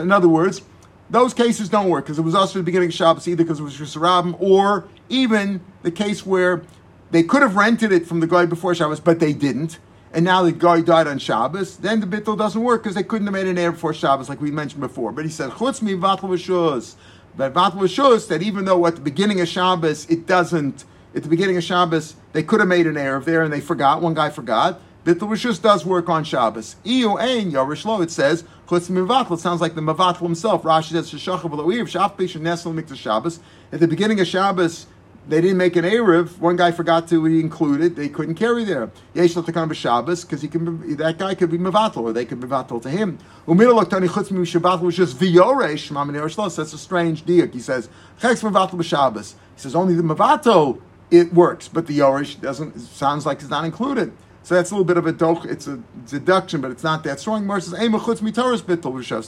[0.02, 0.62] In other words,
[1.10, 3.62] those cases don't work because it was also the beginning of Shabbos either because it
[3.62, 6.62] was just Rabbim or even the case where
[7.10, 9.78] they could have rented it from the guy before Shabbos, but they didn't.
[10.14, 13.26] And now the guy died on Shabbos, then the bittul doesn't work because they couldn't
[13.26, 15.10] have made an air before Shabbos, like we mentioned before.
[15.10, 16.94] But he said, chutz mi v'shuz.
[17.36, 20.84] But vatl v'shuz, that even though at the beginning of Shabbos, it doesn't,
[21.16, 24.02] at the beginning of Shabbos, they could have made an air there and they forgot,
[24.02, 24.80] one guy forgot.
[25.04, 26.76] Bittul Rishus does work on Shabbos.
[26.84, 29.32] Iyu ein Yarish Lo, it says, Chutz Mivatl.
[29.32, 30.62] It sounds like the Mavatl himself.
[30.62, 33.40] Rashi says, Sheshachav Eloiv, Shaf Pish Nesel Mikta Shabbos.
[33.72, 34.86] At the beginning of Shabbos,
[35.26, 36.38] they didn't make an Erev.
[36.38, 37.96] One guy forgot to include it.
[37.96, 38.90] They couldn't carry there.
[39.14, 42.48] Yesh Latakam Shabbos, because he can that guy could be Mavatl, or they could be
[42.48, 43.18] to him.
[43.46, 46.48] Umil Laktani Chutz Shabbat, which is Vioresh, Mamin Yarish Lo.
[46.48, 47.52] That's a strange diak.
[47.54, 47.88] He says,
[48.20, 49.36] Cheks Mavatl Shabbos.
[49.54, 53.64] He says, only the Mavato it works, but the Yorish doesn't, sounds like it's not
[53.64, 54.12] included.
[54.42, 57.18] So that's a little bit of a doch, it's a deduction, but it's not that
[57.18, 57.46] strong.
[57.46, 57.72] Mar says,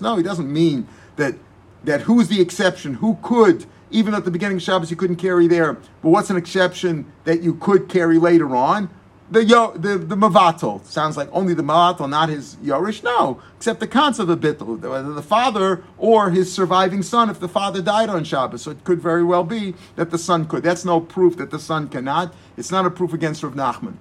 [0.01, 1.37] No, he doesn't mean that
[1.85, 2.95] that who's the exception?
[2.95, 5.75] Who could, even at the beginning of Shabbos, you couldn't carry there.
[5.75, 8.91] But what's an exception that you could carry later on?
[9.29, 13.03] The yo, the the mavato sounds like only the mavato, not his yorish.
[13.03, 17.49] No, except the concept of bittul, whether the father or his surviving son, if the
[17.49, 18.63] father died on Shabbos.
[18.63, 20.63] So it could very well be that the son could.
[20.63, 22.35] That's no proof that the son cannot.
[22.57, 23.95] It's not a proof against Rav Nachman.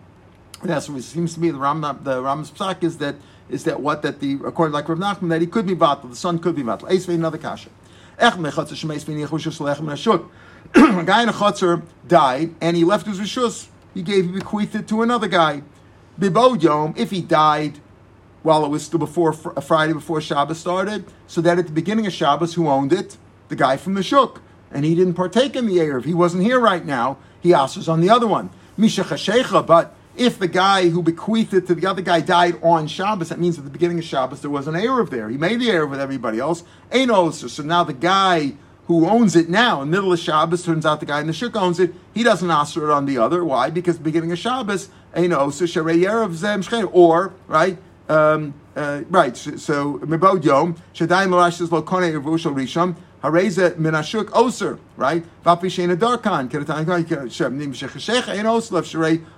[0.63, 1.49] That's what it seems to me.
[1.49, 3.15] The Ram the Ram's psak is that
[3.49, 6.15] is that what that the according like Rav Nachman that he could be batal, the
[6.15, 6.87] son could be batal.
[6.87, 7.69] Eis another kasha.
[10.75, 13.67] a guy in a chutzner died and he left his rishus.
[13.93, 15.63] He gave he bequeathed it to another guy.
[16.19, 17.79] Bibod yom, if he died
[18.43, 22.05] while it was still before uh, Friday before Shabbos started, so that at the beginning
[22.05, 23.17] of Shabbos, who owned it?
[23.47, 26.05] The guy from the shuk, and he didn't partake in the erev.
[26.05, 27.17] He wasn't here right now.
[27.41, 28.49] He asks on the other one.
[28.77, 29.03] Misha
[29.63, 33.39] but if the guy who bequeathed it to the other guy died on Shabbos, that
[33.39, 35.29] means at the beginning of Shabbos there was an Erev there.
[35.29, 36.63] He made the Erev with everybody else.
[36.91, 37.47] Ain't also.
[37.47, 38.53] So now the guy
[38.87, 41.33] who owns it now, in the middle of Shabbos, turns out the guy in the
[41.33, 41.93] Shuk owns it.
[42.13, 43.43] He doesn't ask it on the other.
[43.43, 43.69] Why?
[43.69, 47.77] Because beginning of Shabbos, ain't also Sharei Erev Or, right?
[48.07, 54.79] Um, uh, right, so Mibod Yom, Shadayim Lorash says Lokone Erushal Risham, Hareza Minashuk Oser,
[54.97, 55.25] right?
[55.43, 56.51] Vapi Shena Darkan,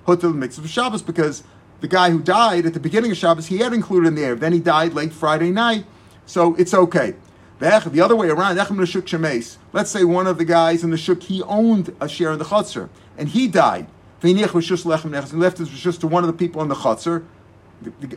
[0.05, 1.43] Hotel Shabbos, because
[1.79, 4.35] the guy who died at the beginning of Shabbos, he had included in the air.
[4.35, 5.85] Then he died late Friday night,
[6.25, 7.15] so it's okay.
[7.59, 8.55] The other way around,
[9.73, 12.45] let's say one of the guys in the shuk, he owned a share in the
[12.45, 13.87] chutzner, and he died.
[14.21, 17.23] He left his rishus to one of the people in the chutzner.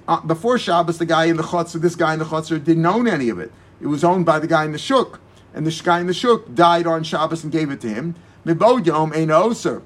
[0.08, 3.06] Uh, before Shabbos, the guy in the chutzner, this guy in the chutzner, didn't own
[3.06, 3.52] any of it.
[3.80, 5.20] It was owned by the guy in the shuk
[5.54, 8.14] and the guy in the shuk died on Shabbos and gave it to him.
[8.44, 9.82] Yom ein oser.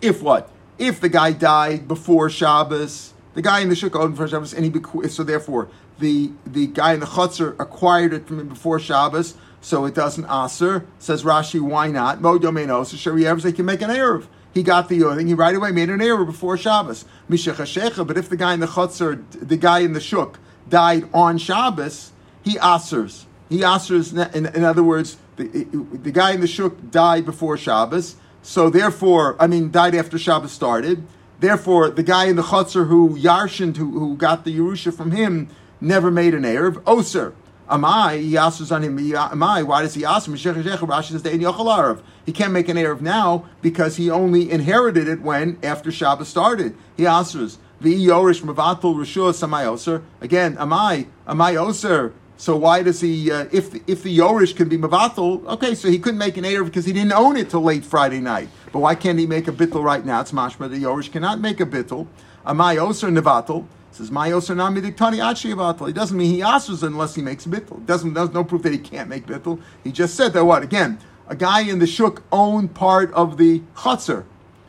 [0.00, 0.50] If what?
[0.78, 4.64] If the guy died before Shabbos, the guy in the shuk owned for Shabbos, and
[4.64, 5.68] he so therefore
[5.98, 10.26] the the guy in the chutzner acquired it from him before Shabbos, so it doesn't
[10.26, 10.86] aser.
[10.98, 12.20] Says Rashi, why not?
[12.20, 12.96] Yom ein oser.
[12.96, 14.26] They can make an erev.
[14.52, 15.26] He got the thing.
[15.26, 17.04] He right away made an error before Shabbos.
[17.28, 22.12] But if the guy in the chutzner, the guy in the shuk, died on Shabbos,
[22.44, 24.12] he asers he answers.
[24.12, 29.36] In, in other words, the, the guy in the shuk died before Shabbos, so therefore,
[29.40, 31.06] I mean, died after Shabbos started.
[31.40, 35.48] Therefore, the guy in the chutzner who yarshined, who, who got the Yerusha from him,
[35.80, 36.82] never made an erev.
[36.86, 37.34] Oh, Oser.
[37.68, 39.62] Amai, he asks on him, am I?
[39.62, 40.34] why does he ask him?
[40.34, 45.90] Rashi says, He can't make an erev now because he only inherited it when, after
[45.90, 46.76] Shabbos started.
[46.96, 50.02] He asks, Yorish Mavatul Rishua Samai Oser.
[50.02, 52.12] Oh, Again, Amai, Amai Oser.
[52.12, 55.88] Oh, So why does he, uh, if, if the Yorish can be Mavatul, okay, so
[55.88, 58.48] he couldn't make an erev because he didn't own it till late Friday night.
[58.72, 60.20] But why can't he make a bittul right now?
[60.20, 60.68] It's mashma.
[60.68, 62.08] The Yorish cannot make a bittul.
[62.44, 65.52] Amai Oser Nevatul says Mayos Nami Diktani Achi
[65.88, 67.86] It doesn't mean he asks unless he makes bittul.
[67.86, 69.60] Doesn't there's no proof that he can't make bittul.
[69.84, 70.98] He just said that what again?
[71.28, 74.24] A guy in the shuk owned part of the chutzner,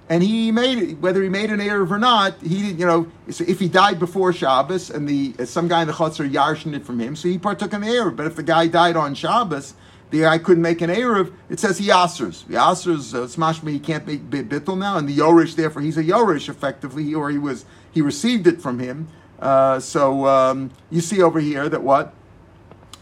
[0.09, 0.99] and he made it.
[0.99, 4.89] Whether he made an erev or not, he you know if he died before Shabbos
[4.89, 7.81] and the some guy in the chutzner yarshened it from him, so he partook in
[7.81, 8.15] the erev.
[8.15, 9.73] But if the guy died on Shabbos,
[10.11, 11.33] the guy couldn't make an erev.
[11.49, 12.45] It says he asers.
[12.47, 13.73] The asers uh, smash me.
[13.73, 17.37] He can't make bittul now, and the yorish therefore he's a yorish effectively, or he
[17.37, 19.07] was he received it from him.
[19.39, 22.13] Uh, so um, you see over here that what?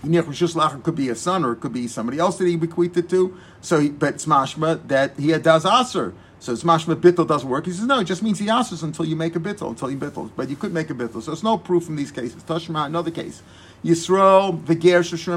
[0.04, 3.38] could be a son or it could be somebody else that he bequeathed it to.
[3.62, 6.14] So, he, but it's mashma that he does aser.
[6.44, 7.68] So it's mashma bittel doesn't work.
[7.68, 9.96] He says no, it just means he asers until you make a bittel, until you
[9.96, 10.30] bittel.
[10.36, 11.24] But you could make a bittel.
[11.24, 12.44] So it's no proof in these cases.
[12.44, 13.42] Tashma, another case.
[13.82, 15.36] Yisrael, the ger Yisrael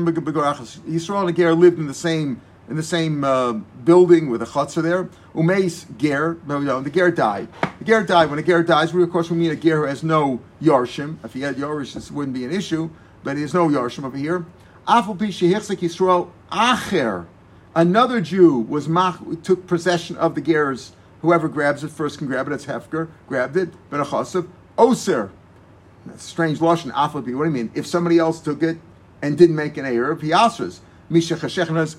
[1.21, 4.83] and the ger lived in the same in the same uh, building with a chutzner
[4.83, 5.09] there.
[5.33, 7.47] Umeis ger, no, the ger died.
[7.79, 8.29] The ger died.
[8.29, 11.19] When a ger dies, we of course we mean a ger who has no yarshim.
[11.25, 12.91] If he had yarshim, this wouldn't be an issue,
[13.23, 14.45] but he has no yarshim over here.
[14.89, 17.27] Afal Yisrael acher.
[17.77, 20.93] Another Jew was mach, took possession of the ger's.
[21.21, 22.55] Whoever grabs it first can grab it.
[22.55, 23.09] It's Hefker.
[23.29, 23.69] Grabbed it.
[23.91, 24.49] Ben Achasav.
[24.79, 25.31] Oser.
[26.17, 26.91] Strange lashon.
[26.93, 27.71] Afal What do you mean?
[27.75, 28.79] If somebody else took it
[29.21, 30.79] and didn't make an Erev, he asers.
[31.11, 31.37] Misha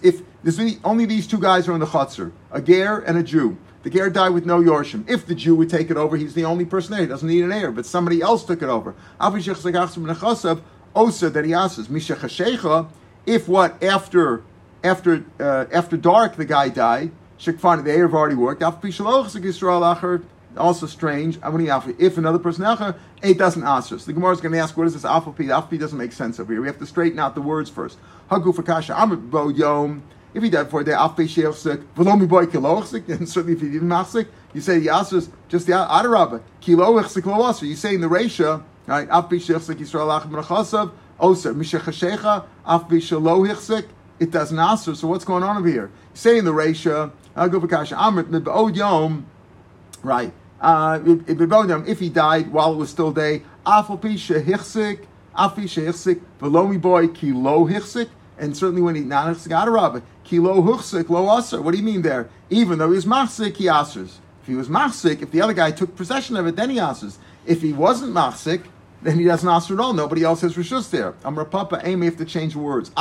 [0.02, 3.56] If there's only these two guys are in the chutzner, a ger and a Jew.
[3.84, 5.08] The ger died with no yorshim.
[5.08, 7.02] If the Jew would take it over, he's the only person there.
[7.02, 8.96] He doesn't need an heir, but somebody else took it over.
[9.22, 12.88] Osa that he asks Misha
[13.28, 14.42] If what after
[14.88, 18.64] after uh, after dark the guy died, Shekfani the have already worked.
[20.58, 21.38] Also strange.
[21.38, 24.00] If another person it doesn't answer.
[24.00, 25.52] So the Gemara is going to ask, what is this alpha p?
[25.52, 26.62] Alpha p doesn't make sense over here.
[26.62, 28.00] We have to straighten out the words first.
[28.32, 29.00] Hagu for kasha.
[29.00, 30.02] I'm bo yom.
[30.34, 31.86] If he died for a day, alpha sheilsik.
[31.96, 33.08] Velomi boy kilochsik.
[33.10, 36.42] And certainly if he didn't machsik, you say the answers just the adarabba.
[36.62, 39.08] Kilochsik lo You say in the ratio, right?
[39.10, 40.92] Alpha sheilsik Yisrael achim rachasav.
[41.20, 42.46] Oser mishachashecha.
[42.66, 43.86] Alpha shalohichsik.
[44.20, 44.96] It doesn't answer.
[44.96, 45.92] So what's going on over here?
[46.14, 47.12] Saying say in the ratio.
[47.36, 47.96] Hagu for kasha.
[47.96, 49.26] Amrit yom.
[50.04, 51.00] Right uh,
[51.86, 57.68] if he died while it was still day, afapi shehichsik, afi shehichsik, velomi boy kilo
[57.68, 61.62] hichsik, and certainly when he not hichsik kilo hichsik lo aser.
[61.62, 62.30] What do you mean there?
[62.50, 63.06] Even though he was
[63.38, 64.18] he asers.
[64.42, 67.18] If he was machsik, if the other guy took possession of it, then he asers.
[67.46, 68.64] If he wasn't machsik,
[69.02, 69.94] then he doesn't aser at all.
[69.94, 71.14] Nobody else has rishus there.
[71.24, 72.92] Amr Papa, aim have to change words.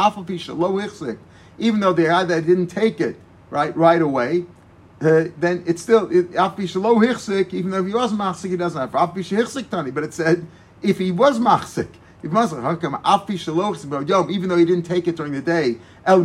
[1.58, 3.16] Even though the guy that didn't take it
[3.50, 4.44] right right away,
[5.00, 8.90] uh, then it's still Afbi Shalo Hichsik, even though he was Machsik, he doesn't have
[8.92, 9.90] Afbi Hichsik Tani.
[9.90, 10.46] But it said
[10.82, 11.88] if he was Machsik,
[12.22, 16.22] if Afbi Shalo Yom, even though he didn't take it during the day, El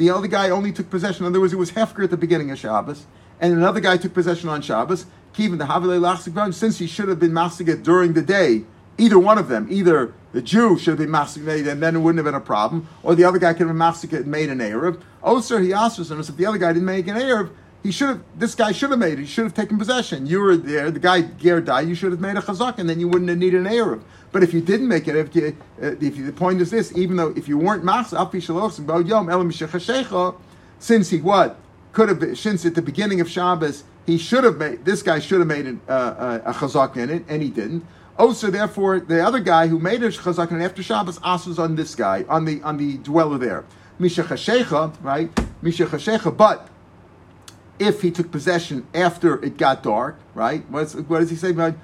[0.00, 1.26] the other guy only took possession.
[1.26, 3.04] In other words, it was Hefker at the beginning of Shabbos,
[3.38, 5.04] and another guy took possession on Shabbos.
[5.34, 8.64] Kivin the Havile Lachsik since he should have been Machsik during the day,
[8.98, 12.18] either one of them, either the Jew should have been machzik and then it wouldn't
[12.18, 14.58] have been a problem, or the other guy could have been machzik and made an
[14.58, 15.00] Erev.
[15.22, 17.50] Oh, sir, he asked us, if the other guy didn't make an Erev,
[17.82, 18.20] he should have.
[18.36, 19.20] This guy should have made it.
[19.20, 20.26] He should have taken possession.
[20.26, 20.90] You were there.
[20.90, 21.88] The guy Ger died.
[21.88, 24.02] You should have made a chazak, and then you wouldn't have needed an erev.
[24.32, 26.94] But if you didn't make it, if, you, uh, if you, the point is this:
[26.96, 28.10] even though if you weren't mas
[30.78, 31.58] since he what
[31.92, 35.18] could have been, since at the beginning of Shabbos he should have made this guy
[35.18, 37.86] should have made an, uh, uh a chazak in it, and he didn't.
[38.18, 41.76] Oh, so therefore, the other guy who made a chazak and after Shabbos asks on
[41.76, 43.64] this guy, on the on the dweller there,
[43.98, 45.30] Misha Chashecha, right?
[45.62, 46.36] Misha Chashecha.
[46.36, 46.68] But
[47.78, 50.68] if he took possession after it got dark, right?
[50.68, 51.52] What's, what does he say?
[51.52, 51.74] Right?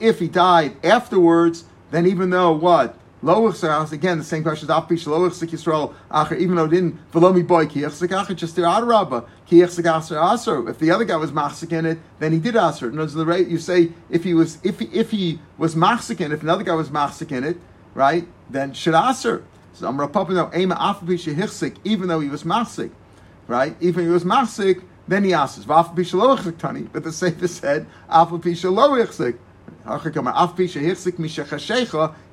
[0.00, 2.98] If he died afterwards, then even though what?
[3.20, 8.06] Again, the same question is even though didn't Velomi boy just the
[8.62, 9.26] Adarabba.
[9.50, 12.88] If the other guy was machzik in it, then he did aser.
[12.90, 16.30] In the rate you say if he was if he, if he was machzik in
[16.30, 17.58] it, if another guy was machzik in it,
[17.94, 18.28] right?
[18.48, 19.44] Then should aser.
[19.72, 20.76] So Amar Papa no Ema
[21.84, 22.92] even though he was machzik,
[23.48, 23.74] right?
[23.80, 26.82] Even if he was machzik, then he asks Vafapisha Lo Tani.
[26.82, 28.94] But the Sefer said Afapisha Lo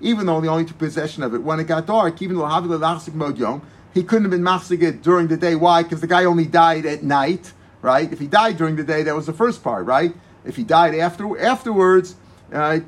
[0.01, 3.61] Even though he only took possession of it when it got dark, even though
[3.93, 5.55] he couldn't have been machzik it during the day.
[5.55, 5.83] Why?
[5.83, 8.11] Because the guy only died at night, right?
[8.11, 10.13] If he died during the day, that was the first part, right?
[10.43, 12.15] If he died after afterwards,
[12.51, 12.79] uh,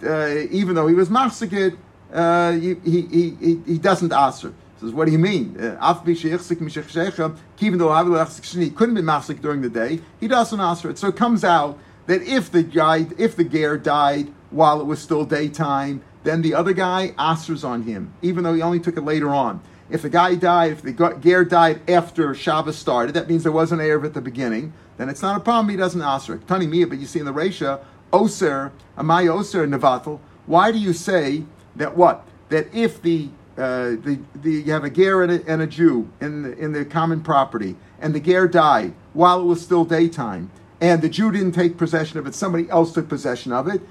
[0.52, 1.76] even though he was machzik it,
[2.14, 3.02] uh, he, he,
[3.40, 4.54] he, he doesn't answer.
[4.80, 5.58] Says, what do you mean?
[5.60, 11.00] Uh, even though he couldn't be machzik during the day, he doesn't answer it.
[11.00, 15.00] So it comes out that if the guy, if the ger died while it was
[15.00, 19.02] still daytime, then the other guy answers on him, even though he only took it
[19.02, 19.62] later on.
[19.90, 23.72] If the guy died, if the ger died after Shabbos started, that means there was
[23.72, 26.40] an Erev at the beginning, then it's not a problem, he doesn't answer.
[26.48, 27.80] Tani Mia, but you see in the Resha,
[28.12, 31.44] Oser, Amai Oser, Nevatel, why do you say
[31.76, 32.28] that what?
[32.50, 36.08] That if the uh, the, the, you have a ger and a, and a Jew
[36.22, 40.52] in the, in the common property, and the ger died while it was still daytime,
[40.80, 43.82] and the Jew didn't take possession of it, somebody else took possession of it,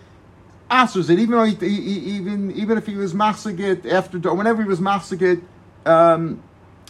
[0.70, 4.68] answers it, even though he, he, even even if he was machzigit after whenever he
[4.68, 5.42] was machzigit,
[5.84, 6.42] um,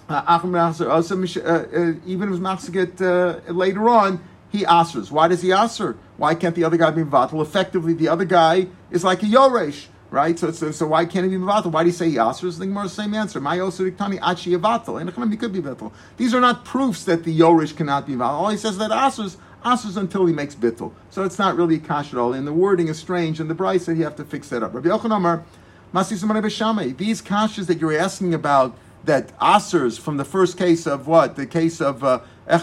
[0.09, 5.11] uh, uh, uh, even if he was machzigit uh, later on, he answers.
[5.11, 5.97] Why does he answer?
[6.17, 7.43] Why can't the other guy be vatal?
[7.43, 10.39] Effectively, the other guy is like a yoresh right?
[10.39, 11.71] So, so, so why can't he be mevatel?
[11.71, 12.59] Why do you say he asers?
[12.59, 13.41] The Gemara same answer.
[13.41, 15.01] My osiriktani achi yavatel.
[15.01, 15.93] And he could be bittel.
[16.17, 18.31] These are not proofs that the yorish cannot be vatel.
[18.31, 19.37] All he says that asers
[19.67, 20.93] asers until he makes bittel.
[21.11, 22.33] So it's not really a kash at all.
[22.33, 23.41] And the wording is strange.
[23.41, 24.73] And the Bryce said you have to fix that up.
[24.73, 25.45] Rabbi Yochanan Amar,
[25.93, 31.47] These kashas that you're asking about that asers from the first case of what the
[31.47, 32.59] case of uh, the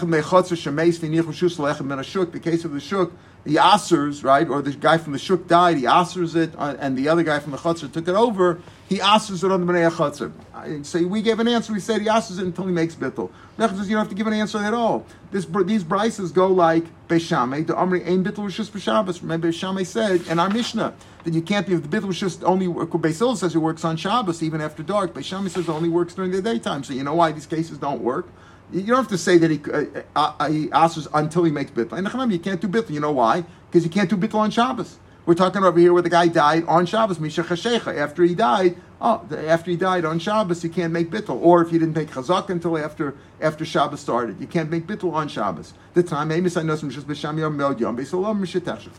[2.42, 3.12] case of the shuk
[3.44, 6.96] the asers, right, or the guy from the shuk died, he asers it, uh, and
[6.96, 9.90] the other guy from the chutzner took it over, he asers it on the bnei
[9.90, 10.32] chutzner.
[10.84, 13.30] So we gave an answer, we said he asers it until he makes bittel.
[13.58, 13.76] bittul.
[13.76, 15.04] says you don't have to give an answer at all.
[15.30, 19.20] This, these brises go like Beis Shammai, the Amri Ein Bittul Rishus B'Shabbos.
[19.20, 22.42] Remember, Beis Shammai said in our Mishnah that you can't be, if the Bittul just
[22.44, 25.12] only, Beis Hillel says it works on Shabbos even after dark.
[25.12, 26.82] Beis Shammai says it only works during the daytime.
[26.82, 28.28] So you know why these cases don't work?
[28.74, 31.70] You don't have to say that he uh, uh, uh he asks until he makes
[31.70, 31.92] bittul.
[31.92, 32.90] And you can't do bittul.
[32.90, 33.44] You know why?
[33.70, 34.98] Because you can't do bittul on Shabbos.
[35.26, 37.96] We're talking over here where the guy died on Shabbos, Misha Chashecha.
[37.96, 41.40] After he died, oh, after he died on Shabbos, you can't make bittul.
[41.40, 45.12] Or if you didn't make chazak until after after Shabbos started, you can't make bittul
[45.12, 45.72] on Shabbos.
[45.94, 46.32] The time,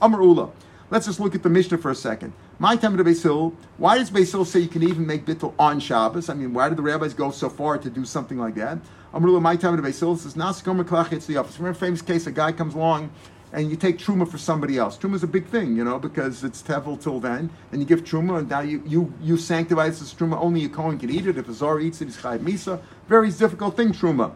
[0.01, 0.49] Amar Ula.
[0.91, 2.33] Let's just look at the Mishnah for a second.
[2.59, 3.53] My time to Beis Hillel.
[3.77, 6.29] Why does Beis Hillel say you can even make bittul on Shabbos?
[6.29, 8.77] I mean, why did the rabbis go so far to do something like that?
[9.15, 11.13] Amrullah, my time to Beis Hillel says Nasakom Klach.
[11.13, 11.57] It's the office.
[11.57, 13.11] Remember a famous case: a guy comes along
[13.53, 14.97] and you take truma for somebody else.
[14.97, 18.03] Truma is a big thing, you know, because it's tevel till then, and you give
[18.03, 20.37] truma, and now you you you sanctify this truma.
[20.37, 21.37] Only a kohen can eat it.
[21.37, 22.81] If a zar eats it, he's chayiv misa.
[23.07, 24.33] Very difficult thing, truma.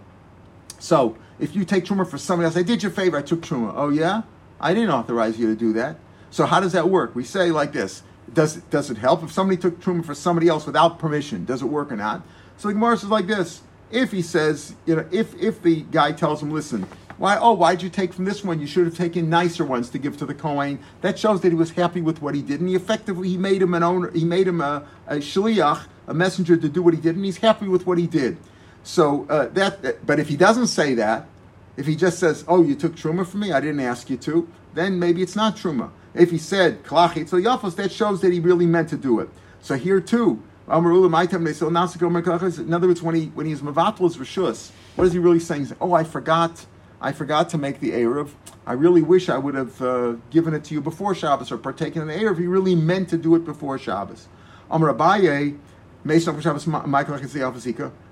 [0.79, 3.17] So if you take truma for somebody else, I did you a favor.
[3.17, 3.73] I took truma.
[3.75, 4.21] Oh yeah,
[4.61, 5.97] I didn't authorize you to do that.
[6.31, 7.15] So how does that work?
[7.15, 8.01] We say like this:
[8.33, 11.43] Does does it help if somebody took truma for somebody else without permission?
[11.43, 12.21] Does it work or not?
[12.55, 13.61] So the Gemara says like this:
[13.91, 16.87] If he says, you know, if if the guy tells him, listen,
[17.17, 17.37] why?
[17.37, 18.61] Oh, why'd you take from this one?
[18.61, 20.79] You should have taken nicer ones to give to the Kohen.
[21.01, 23.61] That shows that he was happy with what he did, and he effectively he made
[23.61, 24.09] him an owner.
[24.11, 27.37] He made him a, a shliach, a messenger to do what he did, and he's
[27.37, 28.37] happy with what he did.
[28.83, 31.27] So uh, that, but if he doesn't say that,
[31.75, 34.47] if he just says, "Oh, you took truma from me, I didn't ask you to,"
[34.73, 35.91] then maybe it's not truma.
[36.13, 39.29] If he said klachit yafos, that shows that he really meant to do it.
[39.61, 40.41] So here too,
[42.59, 45.75] in other words, when he when he's mavatal rishus, what is he really saying?
[45.81, 46.65] Oh, I forgot,
[47.01, 48.29] I forgot to make the erev.
[48.67, 52.03] I really wish I would have uh, given it to you before Shabbos or partaken
[52.03, 52.37] in the erev.
[52.37, 54.27] He really meant to do it before Shabbos.
[54.69, 55.57] Amr Abaye,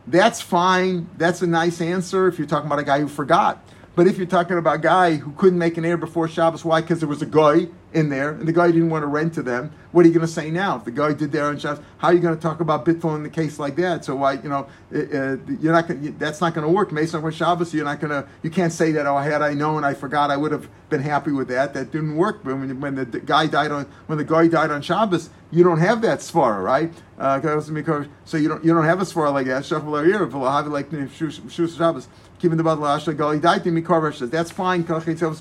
[0.08, 1.10] That's fine.
[1.18, 3.64] That's a nice answer if you're talking about a guy who forgot.
[3.96, 6.82] But if you're talking about a guy who couldn't make an air before Shabbos, why?
[6.82, 9.42] Because there was a guy in there, and the guy didn't want to rent to
[9.42, 9.72] them.
[9.92, 10.76] What are you going to say now?
[10.76, 13.16] If the guy did there on Shabbos, how are you going to talk about bittul
[13.16, 14.04] in the case like that?
[14.04, 16.92] So why, you know, uh, uh you're not gonna, That's not going to work.
[16.92, 18.28] Mason on Shabbos, you're not going to.
[18.44, 19.08] You can't say that.
[19.08, 20.30] Oh, had I known, I forgot.
[20.30, 21.74] I would have been happy with that.
[21.74, 22.44] That didn't work.
[22.44, 25.80] But when, when the guy died on when the guy died on Shabbos, you don't
[25.80, 26.92] have that svara, right?
[27.18, 27.40] Uh,
[28.26, 29.72] so you don't you don't have a svara like that.
[29.72, 30.92] Like
[31.72, 32.08] Shabbos.
[32.40, 34.86] Mikarvar says that's fine.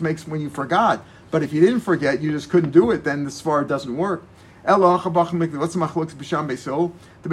[0.00, 1.04] Makes when you forgot.
[1.30, 4.24] But if you didn't forget, you just couldn't do it, then the Svar doesn't work.
[4.64, 5.78] What's the
[6.48, 6.92] beisol?
[7.22, 7.28] The.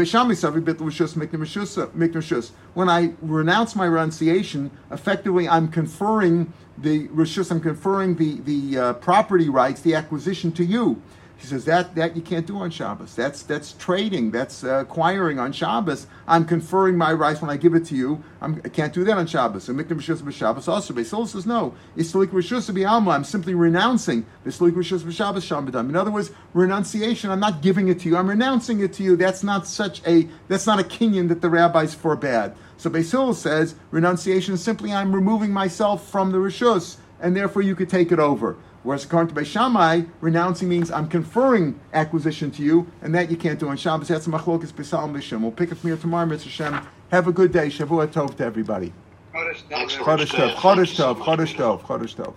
[2.74, 7.52] When I renounce my renunciation, effectively I'm conferring the rishus.
[7.52, 11.02] I'm conferring the the uh, property rights, the acquisition to you.
[11.44, 13.16] He says that that you can't do on Shabbos.
[13.16, 14.32] That's that's trading.
[14.32, 16.08] That's uh, acquiring on Shabbos.
[16.26, 18.24] I'm conferring my rights when I give it to you.
[18.40, 19.66] I'm, I can not do that on Shabbos.
[19.66, 20.94] So mikdash rishus b'Shabbos also.
[20.94, 21.76] Beis Hillel says no.
[21.98, 23.14] Islik rishus b'Alma.
[23.14, 25.90] I'm simply renouncing Islik rishus b'Shabbos shambadam.
[25.90, 27.30] In other words, renunciation.
[27.30, 28.16] I'm not giving it to you.
[28.16, 29.18] I'm renouncing it to you.
[29.18, 32.54] That's not such a that's not a kinyan that the rabbis forbade.
[32.78, 37.64] So Beis Hillel says renunciation is simply I'm removing myself from the rishus, and therefore
[37.64, 38.56] you could take it over.
[38.84, 43.38] Whereas according to Beis Shammai, renouncing means I'm conferring acquisition to you, and that you
[43.38, 44.10] can't do on Shabbos.
[44.10, 45.42] That's machlokas b'salam b'shem.
[45.42, 46.50] We'll pick up from here tomorrow, Mr.
[46.50, 46.86] Shem.
[47.10, 47.68] Have a good day.
[47.68, 48.92] Shavua tov to everybody.
[49.34, 49.90] Chodesh Tov.
[49.90, 50.56] Chodesh tov.
[50.56, 51.18] Chodesh tov.
[51.18, 51.82] Chodesh tov.
[51.82, 52.34] Chodesh tov.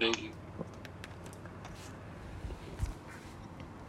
[0.00, 0.30] Thank you.